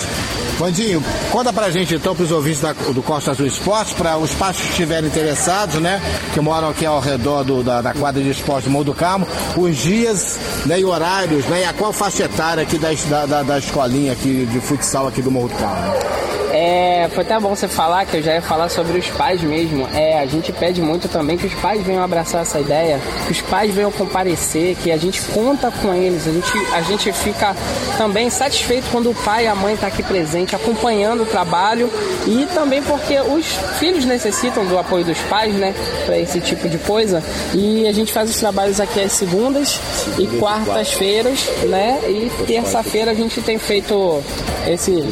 [0.57, 4.57] Vandinho, conta pra gente então, pros ouvintes da, do Costa Azul Esporte, para os pais
[4.57, 6.01] que estiverem interessados, né,
[6.33, 9.77] que moram aqui ao redor do, da, da, quadra de esporte Morro do Carmo, os
[9.77, 14.13] dias né, e horários, né, e a qual faixa etária aqui da, da, da escolinha
[14.13, 16.17] aqui de futsal aqui do Morro do Carmo.
[16.51, 19.87] É, foi até bom você falar que eu já ia falar sobre os pais mesmo.
[19.93, 23.41] É, a gente pede muito também que os pais venham abraçar essa ideia, que os
[23.41, 27.55] pais venham comparecer, que a gente conta com eles, a gente, a gente fica
[27.97, 31.91] também satisfeito quando o pai e a mãe estão tá aqui presente, acompanhando o trabalho
[32.25, 33.45] e também porque os
[33.77, 37.23] filhos necessitam do apoio dos pais, né, para esse tipo de coisa.
[37.53, 39.79] E a gente faz os trabalhos aqui às segundas
[40.17, 44.21] e quartas-feiras, né, e terça-feira a gente tem feito
[44.67, 45.03] esse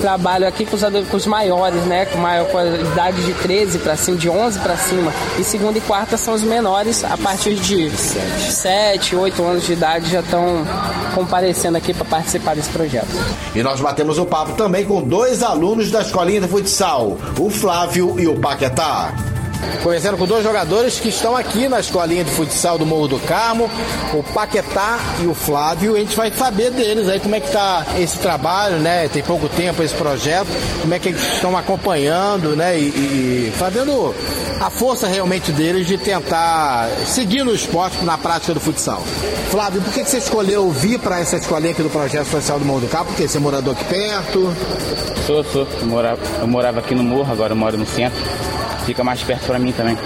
[0.00, 2.06] trabalho aqui com os com os maiores, né?
[2.06, 2.46] Com, maior,
[2.92, 5.12] idade de 13 para cima, de 11 para cima.
[5.38, 10.10] E segunda e quarta são os menores, a partir de 7, 8 anos de idade
[10.10, 10.64] já estão
[11.14, 13.08] comparecendo aqui para participar desse projeto.
[13.54, 18.18] E nós batemos o papo também com dois alunos da escolinha de futsal, o Flávio
[18.18, 19.35] e o Paquetá.
[19.82, 23.70] Conversando com dois jogadores que estão aqui na escolinha de futsal do Morro do Carmo,
[24.12, 25.94] o Paquetá e o Flávio.
[25.94, 29.08] A gente vai saber deles aí como é que tá esse trabalho, né?
[29.08, 30.48] Tem pouco tempo esse projeto,
[30.80, 32.76] como é que eles estão acompanhando, né?
[32.76, 34.12] E, e fazendo
[34.60, 39.04] a força realmente deles de tentar seguir no esporte na prática do futsal.
[39.50, 42.64] Flávio, por que, que você escolheu vir para essa escolinha aqui do Projeto Social do
[42.64, 43.06] Morro do Carmo?
[43.06, 44.52] Porque você é morador aqui perto?
[45.26, 45.68] Sou, sou.
[45.80, 48.20] Eu morava, eu morava aqui no Morro, agora moro no centro
[48.86, 49.98] fica mais perto para mim também.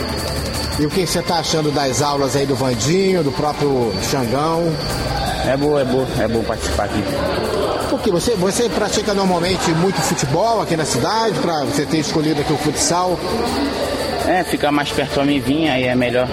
[0.78, 4.74] E o que você está achando das aulas aí do Vandinho, do próprio Xangão?
[5.46, 7.04] É boa, é boa, é bom participar aqui.
[7.90, 12.52] Porque você, você pratica normalmente muito futebol aqui na cidade, para você ter escolhido aqui
[12.52, 13.18] o futsal?
[14.26, 16.28] É, fica mais perto para mim vir, aí é melhor.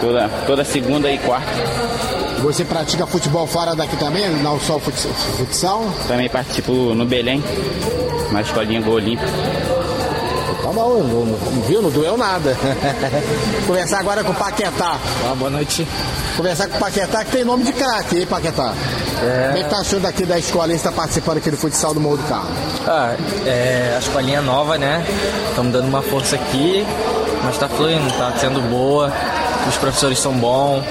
[0.00, 1.52] Toda, toda segunda e quarta.
[2.42, 5.84] Você pratica futebol fora daqui também, não só futsal?
[6.08, 7.42] Também participo no Belém,
[8.32, 9.30] na escolinha Gol Olímpico.
[10.74, 11.80] Tá bom, não, viu?
[11.80, 12.56] Não doeu nada.
[13.64, 14.98] Conversar agora com o Paquetá.
[15.24, 15.86] Ah, boa noite.
[16.36, 18.74] Conversar com o Paquetá, que tem nome de craque, hein, Paquetá?
[19.22, 19.46] É...
[19.46, 22.00] Como é que tá achando aqui da escola Você está participando aqui do futsal do
[22.00, 22.48] Morro do Carro?
[22.88, 23.14] Ah,
[23.46, 25.06] é, a escolinha nova, né?
[25.48, 26.84] Estamos dando uma força aqui,
[27.44, 29.12] mas tá fluindo, tá sendo boa.
[29.68, 30.82] Os professores são bons.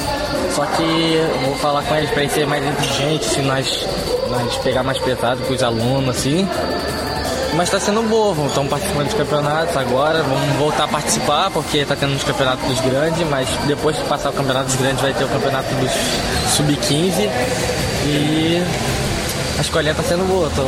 [0.55, 3.85] Só que eu vou falar com eles para ser mais inteligente, se nós,
[4.29, 6.47] nós pegar mais pesado com os alunos, assim.
[7.55, 11.95] Mas está sendo boa, estamos participando dos campeonatos agora, vamos voltar a participar, porque está
[11.95, 15.23] tendo os campeonatos dos grandes, mas depois de passar o campeonato dos grandes vai ter
[15.23, 15.91] o campeonato dos
[16.55, 17.29] sub-15
[18.07, 18.63] e
[19.57, 20.63] a escolinha está sendo boa, tô,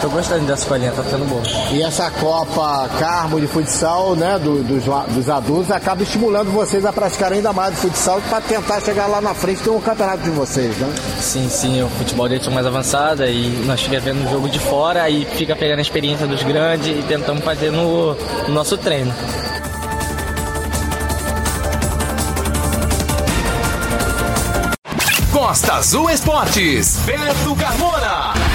[0.00, 1.42] Tô gostando dessa escolinha, tá sendo boa.
[1.70, 4.84] E essa Copa Carmo de futsal, né, do, dos,
[5.14, 9.20] dos adultos, acaba estimulando vocês a praticar ainda mais o futsal para tentar chegar lá
[9.20, 10.90] na frente com o campeonato de vocês, né?
[11.20, 14.58] Sim, sim, o futebol deles é mais avançado e nós ficamos vendo o jogo de
[14.58, 19.12] fora e fica pegando a experiência dos grandes e tentamos fazer no, no nosso treino.
[25.30, 28.49] Costa Azul Esportes, Beto Carmona.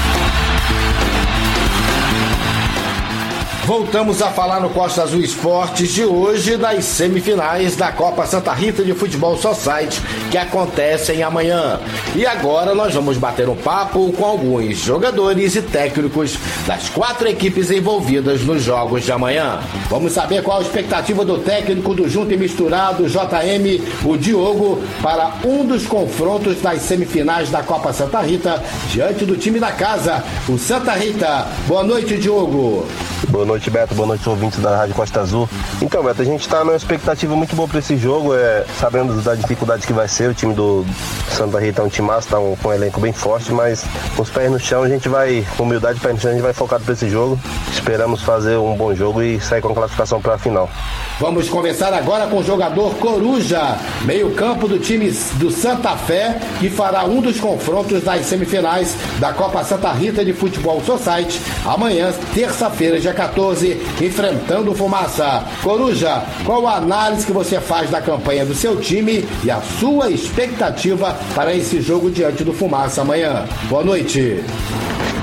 [3.65, 8.83] Voltamos a falar no Costa Azul Esportes de hoje das semifinais da Copa Santa Rita
[8.83, 9.99] de Futebol Society
[10.29, 11.79] que acontecem amanhã.
[12.15, 17.71] E agora nós vamos bater um papo com alguns jogadores e técnicos das quatro equipes
[17.71, 19.59] envolvidas nos jogos de amanhã.
[19.89, 25.37] Vamos saber qual a expectativa do técnico do Junto e Misturado JM, o Diogo, para
[25.43, 30.55] um dos confrontos das semifinais da Copa Santa Rita diante do time da casa, o
[30.55, 31.47] Santa Rita.
[31.67, 32.85] Boa noite, Diogo.
[33.29, 33.95] Boa noite, Beto.
[33.95, 35.49] Boa noite, ouvintes da Rádio Costa Azul.
[35.81, 39.33] Então, Beto, a gente está numa expectativa muito boa para esse jogo, é, sabendo da
[39.33, 40.29] dificuldade que vai ser.
[40.29, 40.85] O time do
[41.29, 44.21] Santa Rita é um time massa, tá um, com um elenco bem forte, mas com
[44.21, 46.53] os pés no chão a gente vai, com humildade pés no chão, a gente vai
[46.53, 47.39] focado para esse jogo.
[47.71, 50.69] Esperamos fazer um bom jogo e sair com classificação para a final.
[51.19, 57.05] Vamos conversar agora com o jogador Coruja, meio-campo do time do Santa Fé, que fará
[57.05, 63.13] um dos confrontos das semifinais da Copa Santa Rita de Futebol Society, amanhã, terça-feira, dia
[63.13, 63.44] 14,
[64.01, 65.43] enfrentando o Fumaça.
[65.61, 70.09] Coruja, qual a análise que você faz da campanha do seu time e a sua
[70.09, 73.45] expectativa para esse jogo diante do Fumaça amanhã?
[73.69, 74.43] Boa noite.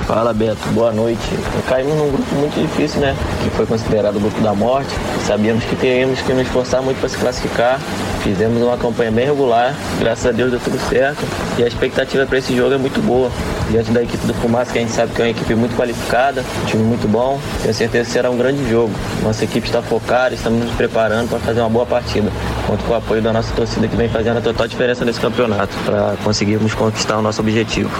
[0.06, 1.22] Fala Beto, boa noite.
[1.68, 3.16] Caímos num grupo muito difícil, né?
[3.42, 4.90] Que foi considerado o grupo da morte.
[5.26, 7.80] Sabíamos que teríamos que nos esforçar muito para se classificar.
[8.22, 11.24] Fizemos uma campanha bem regular, graças a Deus deu tudo certo.
[11.58, 13.30] E a expectativa para esse jogo é muito boa.
[13.72, 16.44] Diante da equipe do Fumaça, que a gente sabe que é uma equipe muito qualificada,
[16.62, 18.92] um time muito bom, tenho certeza que será um grande jogo.
[19.22, 22.30] Nossa equipe está focada, estamos nos preparando para fazer uma boa partida.
[22.66, 25.74] Conto com o apoio da nossa torcida que vem fazendo a total diferença nesse campeonato,
[25.86, 27.90] para conseguirmos conquistar o nosso objetivo.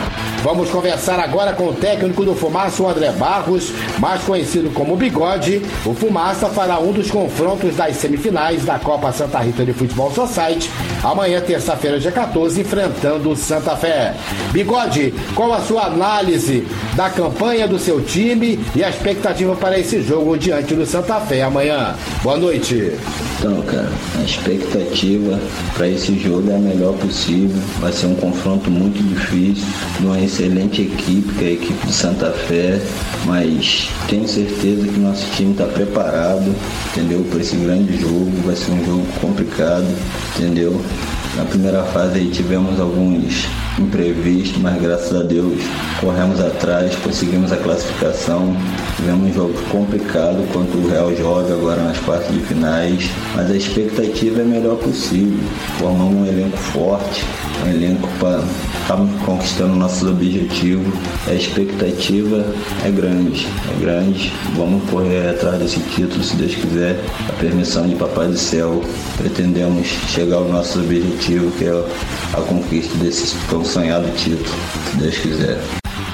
[0.43, 5.63] Vamos conversar agora com o técnico do Fumaça, o André Barros, mais conhecido como Bigode.
[5.87, 10.71] O Fumaça fará um dos confrontos das semifinais da Copa Santa Rita de Futebol Society,
[11.03, 14.15] amanhã, terça-feira, dia 14, enfrentando o Santa Fé.
[14.53, 20.03] Bigode, qual a sua análise da campanha do seu time e a expectativa para esse
[20.03, 21.95] jogo diante do Santa Fé amanhã?
[22.23, 22.93] Boa noite.
[23.39, 25.39] Então, cara, a expectativa
[25.75, 27.61] para esse jogo é a melhor possível.
[27.81, 29.65] Vai ser um confronto muito difícil,
[29.99, 32.81] de uma excelente equipe, que é a equipe do Santa Fé,
[33.25, 36.55] mas tenho certeza que nosso time está preparado,
[36.93, 37.25] entendeu?
[37.31, 38.31] Para esse grande jogo.
[38.45, 39.87] Vai ser um jogo complicado,
[40.37, 40.81] entendeu?
[41.37, 45.61] Na primeira fase aí tivemos alguns imprevistos, mas graças a Deus
[46.01, 48.57] corremos atrás, conseguimos a classificação.
[48.97, 53.57] Tivemos um jogo complicado quanto o Real joga agora nas quartas de finais, mas a
[53.57, 55.39] expectativa é a melhor possível.
[55.79, 57.25] Formamos um elenco forte,
[57.65, 58.43] um elenco para
[58.83, 60.93] estamos conquistando nossos objetivos.
[61.27, 62.45] A expectativa
[62.85, 64.33] é grande, é grande.
[64.57, 67.01] Vamos correr atrás desse título, se Deus quiser.
[67.29, 68.83] A permissão de Papai do Céu.
[69.17, 71.85] Pretendemos chegar ao nosso objetivo, que é
[72.35, 74.59] a conquista desse tão sonhado título,
[74.91, 75.59] se Deus quiser.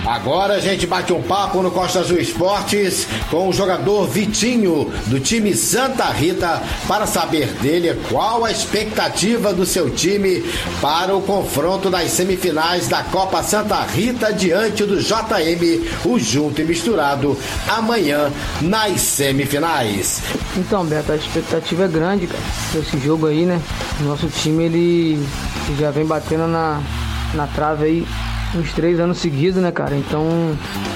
[0.07, 5.21] Agora a gente bate um papo no Costa Azul Esportes com o jogador Vitinho, do
[5.21, 10.43] time Santa Rita, para saber dele qual a expectativa do seu time
[10.81, 16.65] para o confronto das semifinais da Copa Santa Rita diante do JM, o Junto e
[16.65, 17.37] Misturado,
[17.69, 18.33] amanhã
[18.63, 20.23] nas semifinais.
[20.57, 22.43] Então, Beto, a expectativa é grande, cara,
[22.77, 23.61] esse jogo aí, né?
[24.01, 25.27] Nosso time ele
[25.79, 26.81] já vem batendo na,
[27.35, 28.07] na trave aí
[28.55, 29.95] uns três anos seguidos, né, cara?
[29.97, 30.27] Então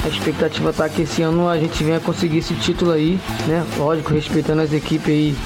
[0.05, 3.65] a expectativa tá que esse ano a gente venha conseguir esse título aí, né?
[3.77, 5.37] Lógico, respeitando as equipes aí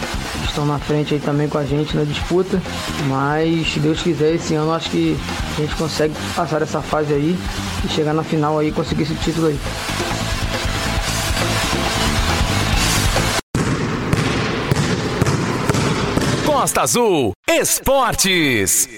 [0.41, 2.61] que estão na frente aí também com a gente na disputa.
[3.09, 5.17] Mas se Deus quiser, esse ano acho que
[5.57, 7.37] a gente consegue passar essa fase aí
[7.85, 9.59] e chegar na final aí e conseguir esse título aí.
[16.45, 18.89] Costa Azul Esportes.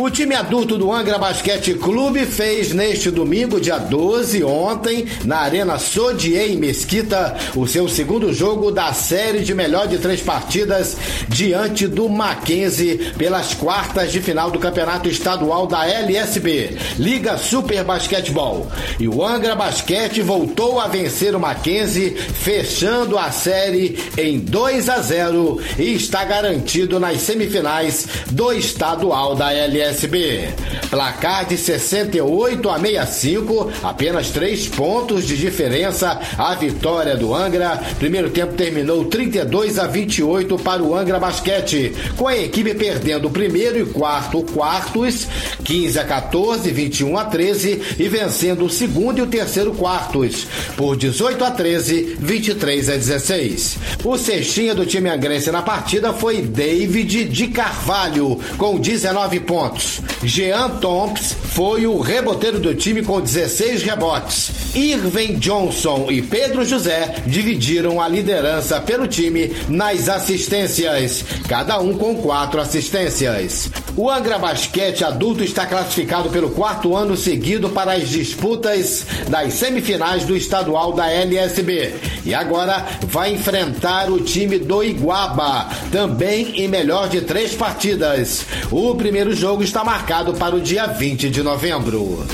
[0.00, 5.78] O time adulto do Angra Basquete Clube fez neste domingo, dia 12, ontem, na Arena
[5.78, 10.96] Sodier em Mesquita, o seu segundo jogo da série de melhor de três partidas
[11.28, 18.68] diante do Mackenzie pelas quartas de final do Campeonato Estadual da LSB, Liga Super Basquetebol.
[18.98, 25.02] E o Angra Basquete voltou a vencer o Mackenzie, fechando a série em 2 a
[25.02, 29.89] 0 e está garantido nas semifinais do estadual da LSB.
[29.90, 30.48] LSB.
[30.88, 37.80] Placar de 68 a 65, apenas três pontos de diferença a vitória do Angra.
[37.98, 43.30] Primeiro tempo terminou 32 a 28 para o Angra Basquete, com a equipe perdendo o
[43.30, 45.26] primeiro e quarto quartos,
[45.64, 50.96] 15 a 14, 21 a 13 e vencendo o segundo e o terceiro quartos por
[50.96, 53.78] 18 a 13, 23 a 16.
[54.04, 59.79] O cestinha do time angrense na partida foi David de Carvalho com 19 pontos.
[60.22, 64.50] Jean Tomps foi o reboteiro do time com 16 rebotes.
[64.74, 72.16] Irving Johnson e Pedro José dividiram a liderança pelo time nas assistências, cada um com
[72.16, 73.70] quatro assistências.
[73.96, 80.24] O Angra Basquete adulto está classificado pelo quarto ano seguido para as disputas das semifinais
[80.24, 87.08] do estadual da LSB e agora vai enfrentar o time do Iguaba, também em melhor
[87.08, 88.46] de três partidas.
[88.70, 92.26] O primeiro jogo está marcado para o dia 20 de novembro.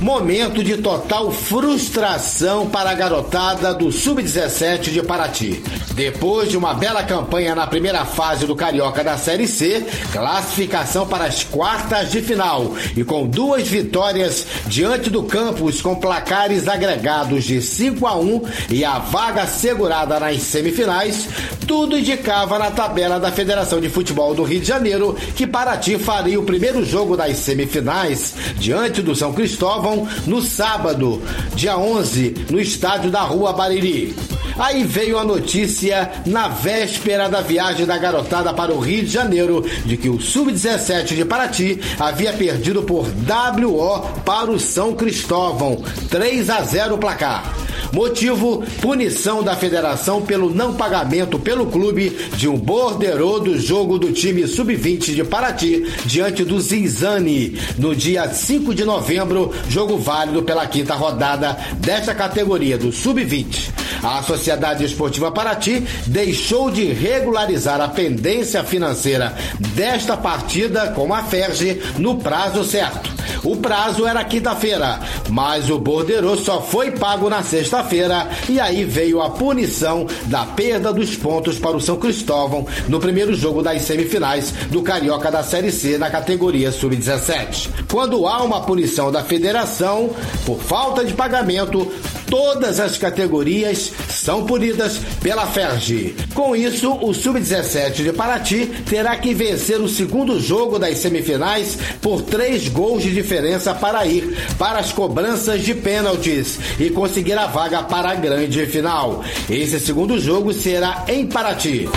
[0.00, 5.60] Momento de total frustração para a garotada do Sub-17 de Paraty.
[5.94, 11.24] Depois de uma bela campanha na primeira fase do Carioca da Série C, classificação para
[11.24, 17.60] as quartas de final e com duas vitórias diante do campus com placares agregados de
[17.60, 21.28] 5 a 1 e a vaga segurada nas semifinais,
[21.66, 26.38] tudo indicava na tabela da Federação de Futebol do Rio de Janeiro que Paraty faria
[26.38, 29.87] o primeiro jogo das semifinais diante do São Cristóvão
[30.26, 31.22] no sábado,
[31.54, 34.14] dia 11, no estádio da Rua Bariri.
[34.58, 39.64] Aí veio a notícia na véspera da viagem da garotada para o Rio de Janeiro
[39.84, 46.50] de que o Sub-17 de Paraty havia perdido por WO para o São Cristóvão, 3
[46.50, 47.44] a 0 o placar.
[47.92, 54.12] Motivo: punição da federação pelo não pagamento pelo clube de um borderô do jogo do
[54.12, 60.66] time sub-20 de Paraty diante do Zinzani no dia 5 de novembro, jogo válido pela
[60.66, 63.70] quinta rodada desta categoria do sub-20.
[64.02, 69.34] A Sociedade Esportiva Paraty deixou de regularizar a pendência financeira
[69.74, 73.18] desta partida com a Ferge no prazo certo.
[73.44, 77.42] O prazo era quinta-feira, mas o borderô só foi pago na
[77.78, 82.98] sexta-feira e aí veio a punição da perda dos pontos para o São Cristóvão no
[82.98, 87.68] primeiro jogo das semifinais do Carioca da Série C na categoria Sub-17.
[87.90, 90.10] Quando há uma punição da federação
[90.44, 91.90] por falta de pagamento,
[92.30, 96.14] todas as categorias são punidas pela FERJ.
[96.34, 102.22] Com isso, o Sub-17 de Paraty terá que vencer o segundo jogo das semifinais por
[102.22, 107.82] três gols de diferença para ir para as cobranças de pênaltis e conseguir a vaga
[107.82, 109.24] para a grande final.
[109.48, 111.88] Esse segundo jogo será em Paraty.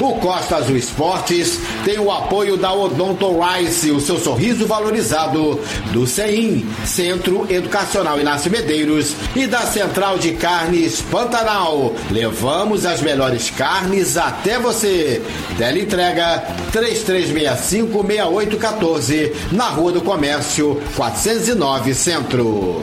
[0.00, 5.60] O Costa Azul Esportes tem o apoio da Odonto Rice, o seu sorriso valorizado,
[5.92, 11.94] do CEIM, Centro Educacional Inácio Medeiros, e da Central de Carnes Pantanal.
[12.10, 15.20] Levamos as melhores carnes até você.
[15.58, 22.82] Teleentrega 3365-6814, na Rua do Comércio, 409 Centro.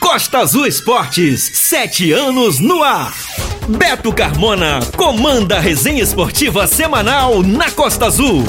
[0.00, 3.14] Costa Azul Esportes, sete anos no ar.
[3.68, 8.44] Beto Carmona comanda a resenha esportiva semanal na Costa Azul.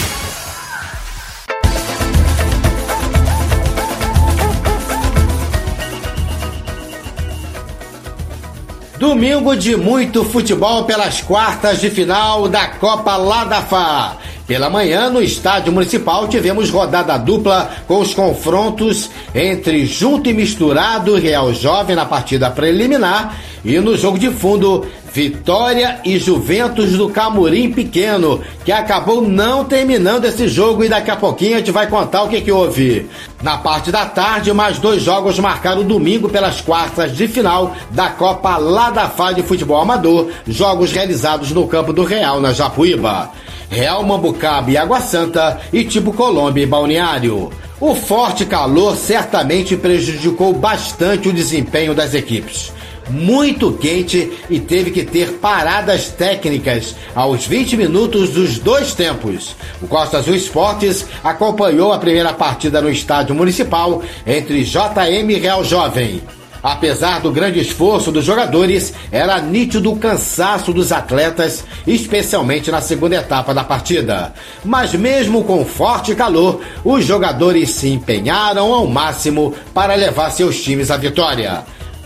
[8.97, 14.20] Domingo de muito futebol pelas quartas de final da Copa Ladafá.
[14.47, 21.15] Pela manhã, no estádio municipal, tivemos rodada dupla com os confrontos entre Junto e Misturado
[21.15, 27.71] Real Jovem na partida preliminar e no jogo de fundo, Vitória e Juventus do Camurim
[27.71, 32.23] Pequeno, que acabou não terminando esse jogo e daqui a pouquinho a gente vai contar
[32.23, 33.07] o que, que houve.
[33.43, 38.57] Na parte da tarde, mais dois jogos marcaram domingo pelas quartas de final da Copa
[38.57, 43.31] Ladafá de Futebol Amador, jogos realizados no campo do Real, na Japuíba.
[43.71, 47.49] Real Mambucaba e Água Santa e Tipo Colômbia e Balneário.
[47.79, 52.73] O forte calor certamente prejudicou bastante o desempenho das equipes
[53.09, 59.55] muito quente e teve que ter paradas técnicas aos 20 minutos dos dois tempos.
[59.81, 65.63] O Costa Azul Esportes acompanhou a primeira partida no estádio municipal entre JM e Real
[65.63, 66.21] Jovem.
[66.63, 73.15] Apesar do grande esforço dos jogadores, era nítido o cansaço dos atletas, especialmente na segunda
[73.15, 74.33] etapa da partida.
[74.63, 80.91] Mas mesmo com forte calor, os jogadores se empenharam ao máximo para levar seus times
[80.91, 81.63] à vitória.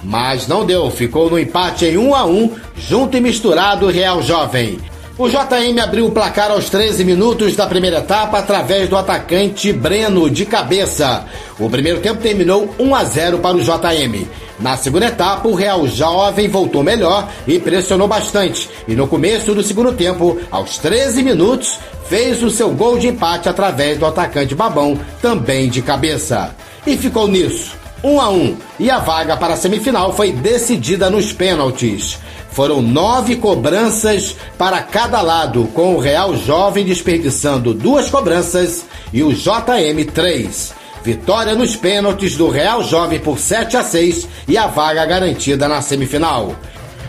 [0.07, 4.77] mas não deu, ficou no empate em 1 a 1, junto e misturado Real Jovem.
[5.17, 10.29] O JM abriu o placar aos 13 minutos da primeira etapa através do atacante Breno
[10.29, 11.25] de cabeça.
[11.57, 14.27] O primeiro tempo terminou 1 a 0 para o JM.
[14.59, 18.69] Na segunda etapa, o Real Jovem voltou melhor e pressionou bastante.
[18.89, 23.47] E no começo do segundo tempo, aos 13 minutos, fez o seu gol de empate
[23.47, 26.53] através do atacante Babão, também de cabeça.
[26.85, 27.71] E ficou nisso,
[28.03, 28.57] 1 a 1.
[28.81, 32.19] E a vaga para a semifinal foi decidida nos pênaltis.
[32.55, 39.33] Foram nove cobranças para cada lado, com o Real Jovem desperdiçando duas cobranças e o
[39.33, 40.73] JM três.
[41.03, 45.81] Vitória nos pênaltis do Real Jovem por 7 a 6 e a vaga garantida na
[45.81, 46.55] semifinal.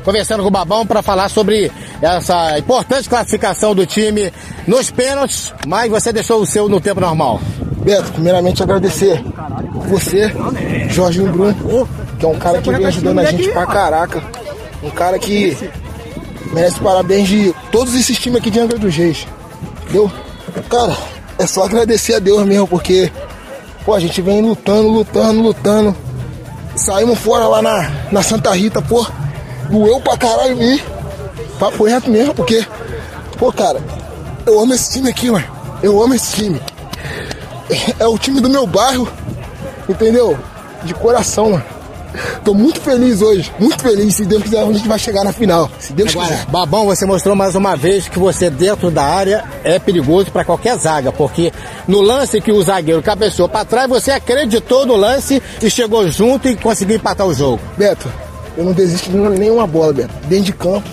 [0.05, 1.71] Conversando com o Babão para falar sobre
[2.03, 4.33] essa importante classificação do time
[4.67, 7.41] nos pênaltis, mas você deixou o seu no tempo normal.
[7.85, 9.23] Beto, primeiramente agradecer
[9.89, 10.35] você,
[10.89, 11.89] Jorginho Bruno,
[12.19, 14.46] que é um cara que vem ajudando a gente pra caraca
[14.87, 15.57] um cara que
[16.53, 19.27] merece parabéns de todos esses times aqui de Angra dos Reis.
[19.83, 20.11] Entendeu?
[20.71, 20.97] Cara,
[21.39, 23.11] é só agradecer a Deus mesmo, porque
[23.85, 25.97] pô, a gente vem lutando, lutando, lutando.
[26.77, 29.07] Saímos fora lá na, na Santa Rita, pô.
[29.71, 30.81] Doeu pra caralho mim.
[31.59, 32.65] Papo reto mesmo, porque,
[33.39, 33.81] pô, cara,
[34.45, 35.47] eu amo esse time aqui, mano.
[35.83, 36.61] Eu amo esse time.
[37.99, 39.09] É o time do meu bairro,
[39.89, 40.39] entendeu?
[40.85, 41.76] De coração, mano.
[42.45, 44.15] Tô muito feliz hoje, muito feliz.
[44.15, 45.71] Se Deus quiser, a gente vai chegar na final.
[45.79, 46.47] Se Deus Agora, quiser.
[46.47, 50.77] Babão, você mostrou mais uma vez que você dentro da área é perigoso para qualquer
[50.79, 51.53] zaga, porque
[51.87, 56.49] no lance que o zagueiro cabeceou para trás, você acreditou no lance e chegou junto
[56.49, 57.61] e conseguiu empatar o jogo.
[57.77, 58.11] Beto,
[58.57, 60.15] eu não desisto de nenhuma bola, Beto.
[60.27, 60.89] Dentro de campo,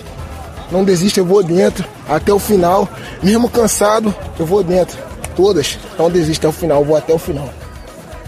[0.72, 2.90] não desisto, eu vou dentro até o final.
[3.22, 4.98] Mesmo cansado, eu vou dentro.
[5.36, 7.50] Todas, não desisto até o final, eu vou até o final.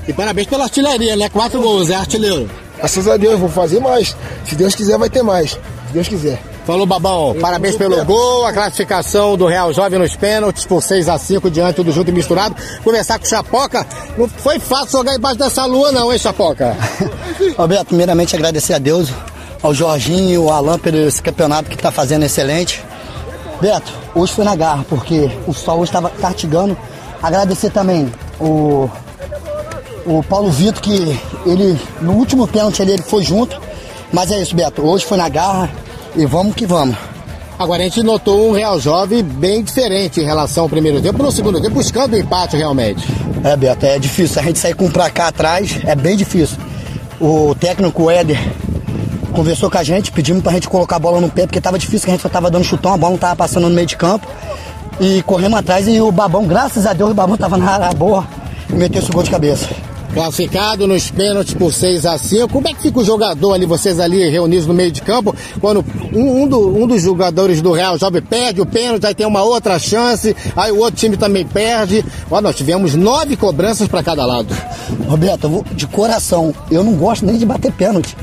[0.08, 1.30] E parabéns pela artilharia, né?
[1.30, 2.50] Quatro gols, é artilheiro.
[2.78, 4.16] Graças a Deus, eu vou fazer mais.
[4.46, 5.52] Se Deus quiser, vai ter mais.
[5.52, 6.42] Se Deus quiser.
[6.66, 7.34] Falou, Babão.
[7.36, 8.08] Eu Parabéns pelo perto.
[8.08, 12.10] gol, a classificação do Real Jovem nos pênaltis por 6 a 5 diante do junto
[12.10, 12.56] e misturado.
[12.84, 13.86] Conversar com o Chapoca.
[14.18, 16.76] Não foi fácil jogar embaixo dessa lua, não, hein, Chapoca?
[17.56, 19.10] Roberto, primeiramente agradecer a Deus,
[19.62, 22.84] ao Jorginho, ao Alan pelo esse campeonato que está fazendo excelente.
[23.62, 26.76] Beto, hoje foi na garra, porque o sol hoje estava castigando.
[27.22, 28.90] Agradecer também o,
[30.06, 33.60] o Paulo Vitor, que ele, no último pênalti ali, ele foi junto.
[34.14, 35.70] Mas é isso, Beto, hoje foi na garra
[36.16, 36.95] e vamos que vamos.
[37.58, 41.32] Agora a gente notou um Real Jovem bem diferente em relação ao primeiro tempo, no
[41.32, 43.06] segundo tempo, buscando o empate realmente.
[43.43, 44.41] É, Beto, é difícil.
[44.41, 46.58] A gente sair com um pra cá atrás é bem difícil.
[47.20, 48.38] O técnico Éder
[49.34, 52.06] conversou com a gente, pedimos pra gente colocar a bola no pé, porque tava difícil,
[52.06, 53.95] que a gente só tava dando chutão, a bola não tava passando no meio de
[53.95, 54.28] campo.
[54.99, 58.26] E corremos atrás e o Babão, graças a Deus, o Babão tava na área boa
[58.70, 59.68] e meteu esse gol de cabeça.
[60.16, 63.99] Classificado nos pênaltis por 6 a 5 Como é que fica o jogador ali, vocês
[63.99, 67.97] ali reunidos no meio de campo, quando um, um do- um dos jogadores do Real
[67.99, 72.03] Jovem perde o pênalti, aí tem uma outra chance, aí o outro time também perde.
[72.32, 74.55] Ó, nós tivemos nove cobranças para cada lado.
[75.07, 78.16] Roberto, vou, de coração, eu não gosto nem de bater pênalti.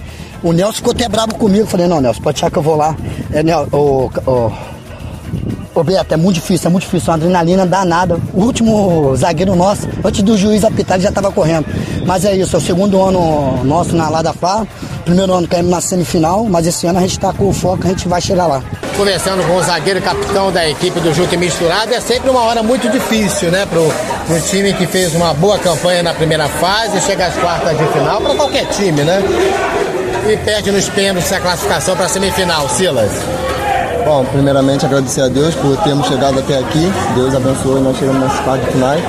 [0.43, 1.67] O Nelson ficou até bravo comigo.
[1.67, 2.97] Falei, não, Nelson, pode achar que eu vou lá.
[3.33, 4.53] É, Nel, o, o,
[5.75, 8.21] Ô Beto, é muito difícil, é muito difícil, uma adrenalina danada.
[8.35, 11.65] O último zagueiro nosso, antes do juiz apitar, ele já estava correndo.
[12.05, 14.67] Mas é isso, é o segundo ano nosso na Lada Fá.
[15.05, 17.89] Primeiro ano caímos na semifinal, mas esse ano a gente está com o foco, a
[17.89, 18.63] gente vai chegar lá.
[18.99, 22.63] Conversando com o zagueiro capitão da equipe do Junto e Misturado, é sempre uma hora
[22.63, 23.65] muito difícil, né?
[23.65, 23.91] Pro,
[24.27, 28.21] pro time que fez uma boa campanha na primeira fase, chega às quartas de final,
[28.21, 29.23] para qualquer time, né?
[30.31, 33.11] E perde nos pênaltis a classificação para a semifinal, Silas.
[34.05, 36.93] Bom, primeiramente agradecer a Deus por termos chegado até aqui.
[37.15, 39.03] Deus abençoou e nós chegamos nas quartas de finais.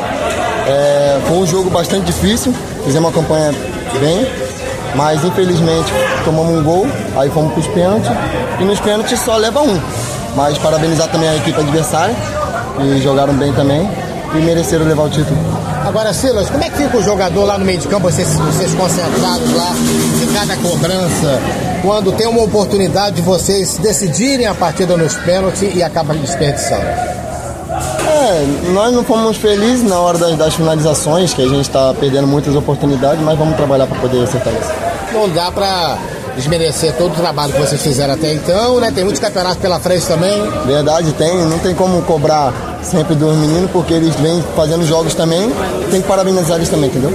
[0.68, 2.54] É, foi um jogo bastante difícil,
[2.86, 3.54] fizemos uma campanha
[4.00, 4.28] bem,
[4.96, 5.92] mas infelizmente
[6.24, 6.88] tomamos um gol,
[7.18, 8.12] aí fomos para os pênaltis
[8.60, 9.82] e nos pênaltis só leva um.
[10.36, 12.16] Mas parabenizar também a equipe adversária,
[12.78, 13.90] que jogaram bem também
[14.36, 15.38] e mereceram levar o título.
[15.86, 18.74] Agora, Silas, como é que fica o jogador lá no meio de campo, vocês, vocês
[18.74, 19.74] concentrados lá
[20.22, 21.40] em cada cobrança,
[21.84, 26.82] quando tem uma oportunidade de vocês decidirem a partida nos pênaltis e acabam desperdiçando?
[26.82, 32.26] É, nós não fomos felizes na hora das, das finalizações, que a gente está perdendo
[32.26, 34.72] muitas oportunidades, mas vamos trabalhar para poder acertar isso.
[35.12, 35.98] Não dá pra
[36.38, 38.90] desmerecer todo o trabalho que vocês fizeram até então, né?
[38.90, 40.42] Tem muitos campeonatos pela frente também.
[40.66, 41.36] Verdade, tem.
[41.46, 45.52] Não tem como cobrar sempre dos meninos, porque eles vêm fazendo jogos também.
[45.92, 47.12] Tem que parabenizar eles também, entendeu?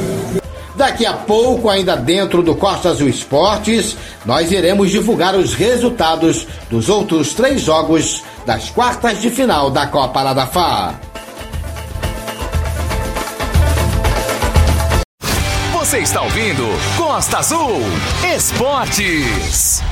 [0.78, 6.88] Daqui a pouco, ainda dentro do Costa Azul Esportes, nós iremos divulgar os resultados dos
[6.88, 10.94] outros três jogos das quartas de final da Copa Ladafá.
[15.72, 16.64] Você está ouvindo
[16.96, 17.80] Costa Azul
[18.36, 19.82] Esportes.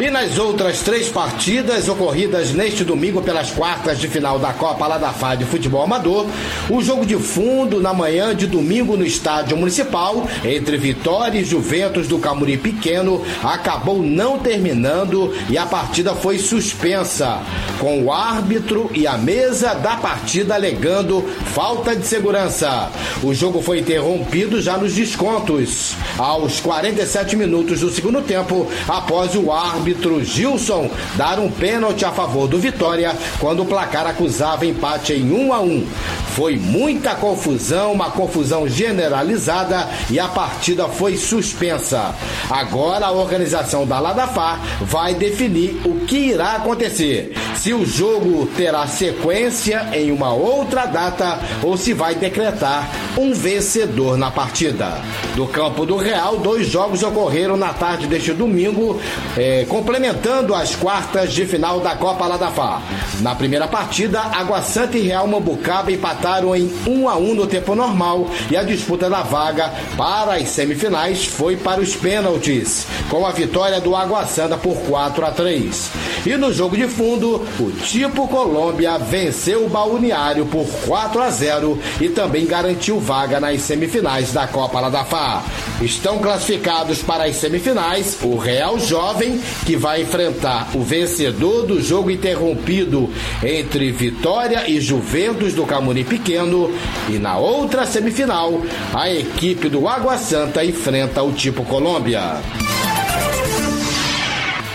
[0.00, 5.34] E nas outras três partidas ocorridas neste domingo pelas quartas de final da Copa Ladafá
[5.34, 6.24] de Futebol Amador,
[6.70, 12.06] o jogo de fundo na manhã de domingo no Estádio Municipal entre Vitória e Juventus
[12.06, 17.42] do Camuri Pequeno acabou não terminando e a partida foi suspensa,
[17.80, 21.22] com o árbitro e a mesa da partida alegando
[21.52, 22.88] falta de segurança.
[23.20, 29.50] O jogo foi interrompido já nos descontos, aos 47 minutos do segundo tempo, após o
[29.50, 35.14] árbitro árbitro Gilson dar um pênalti a favor do Vitória quando o placar acusava empate
[35.14, 35.86] em 1 a 1.
[36.34, 42.14] Foi muita confusão, uma confusão generalizada e a partida foi suspensa.
[42.50, 47.32] Agora a organização da Ladafá vai definir o que irá acontecer.
[47.56, 54.16] Se o jogo terá sequência em uma outra data ou se vai decretar um vencedor
[54.16, 55.02] na partida.
[55.34, 59.00] Do campo do Real, dois jogos ocorreram na tarde deste domingo,
[59.36, 62.82] eh, complementando as quartas de final da Copa Ladafá.
[63.20, 67.76] Na primeira partida, Água Santa e Real Mambucaba empataram em 1 a 1 no tempo
[67.76, 73.30] normal e a disputa da vaga para as semifinais foi para os pênaltis, com a
[73.30, 75.90] vitória do Água Santa por 4 a 3.
[76.26, 81.80] E no jogo de fundo, o Tipo Colômbia venceu o Balneário por 4 a 0
[82.00, 85.44] e também garantiu vaga nas semifinais da Copa Ladafá.
[85.80, 92.10] Estão classificados para as semifinais o Real Jovem, que vai enfrentar o vencedor do jogo
[92.10, 93.10] interrompido
[93.44, 96.72] entre Vitória e Juventus do Camuni Pequeno,
[97.06, 98.62] e na outra semifinal,
[98.94, 102.40] a equipe do Água Santa enfrenta o Tipo Colômbia.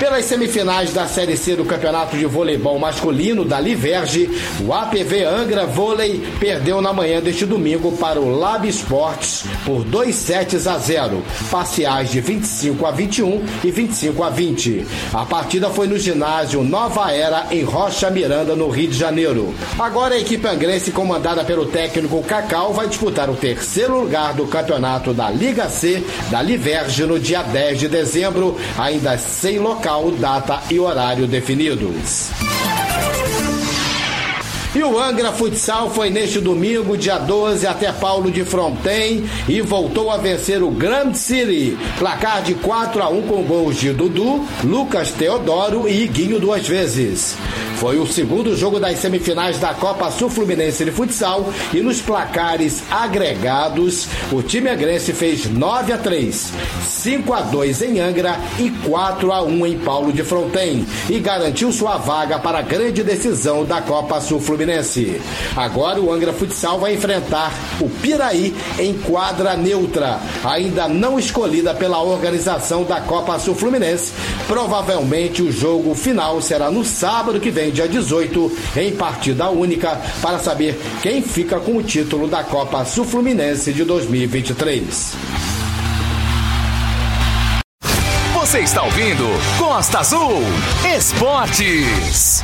[0.03, 4.29] Pelas semifinais da Série C do Campeonato de Voleibol Masculino da Liverge,
[4.59, 10.13] o APV Angra Vôlei perdeu na manhã deste domingo para o Lab Esportes por 2
[10.13, 14.85] sets a 0, parciais de 25 a 21 e 25 a 20.
[15.13, 19.55] A partida foi no ginásio Nova Era, em Rocha Miranda, no Rio de Janeiro.
[19.79, 25.13] Agora a equipe angrense, comandada pelo técnico Cacau, vai disputar o terceiro lugar do campeonato
[25.13, 30.63] da Liga C da Liverge no dia 10 de dezembro, ainda sem local local, data
[30.71, 32.31] e horário definidos.
[34.75, 40.09] E o Angra Futsal foi neste domingo, dia 12, até Paulo de Fronten e voltou
[40.09, 41.77] a vencer o Grand City.
[41.99, 47.37] Placar de 4 a 1 com gols de Dudu, Lucas Teodoro e Iguinho duas vezes.
[47.83, 52.81] Foi o segundo jogo das semifinais da Copa Sul Fluminense de Futsal e nos placares
[52.89, 56.53] agregados, o time agrense fez 9 a 3,
[56.85, 61.73] 5 a 2 em Angra e 4 a 1 em Paulo de Fronten e garantiu
[61.73, 65.21] sua vaga para a grande decisão da Copa Sul Fluminense.
[65.55, 67.51] Agora o Angra Futsal vai enfrentar
[67.81, 74.13] o Piraí em quadra neutra, ainda não escolhida pela organização da Copa Sul Fluminense.
[74.47, 80.39] Provavelmente o jogo final será no sábado que vem dia 18, em partida única, para
[80.39, 85.13] saber quem fica com o título da Copa Sul Fluminense de 2023.
[88.33, 89.25] Você está ouvindo
[89.57, 90.41] Costa Azul
[90.95, 92.43] Esportes.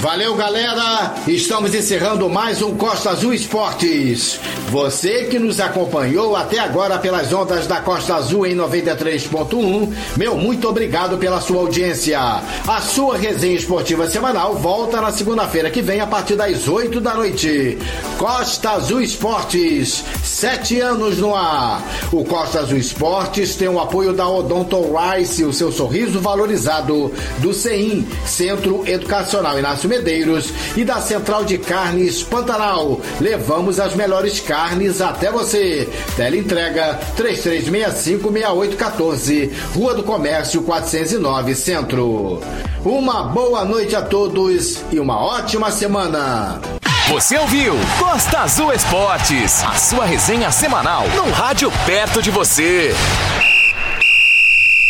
[0.00, 1.14] Valeu, galera!
[1.26, 4.38] Estamos encerrando mais um Costa Azul Esportes.
[4.68, 10.68] Você que nos acompanhou até agora pelas ondas da Costa Azul em 93.1, meu muito
[10.68, 12.20] obrigado pela sua audiência.
[12.20, 17.14] A sua resenha esportiva semanal volta na segunda-feira que vem a partir das 8 da
[17.14, 17.78] noite.
[18.18, 21.82] Costa Azul Esportes, sete anos no ar.
[22.12, 27.54] O Costa Azul Esportes tem o apoio da Odonto Rice, o seu sorriso valorizado, do
[27.54, 33.00] CEIM, Centro Educacional Inácio Medeiros e da Central de Carnes Pantanal.
[33.20, 35.88] Levamos as melhores carnes até você.
[36.16, 42.40] Tele entrega 33656814, Rua do Comércio 409 Centro.
[42.84, 46.60] Uma boa noite a todos e uma ótima semana.
[47.08, 52.92] Você ouviu Costa Azul Esportes, a sua resenha semanal no rádio perto de você.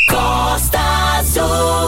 [0.08, 0.78] Costa
[1.18, 1.86] Azul.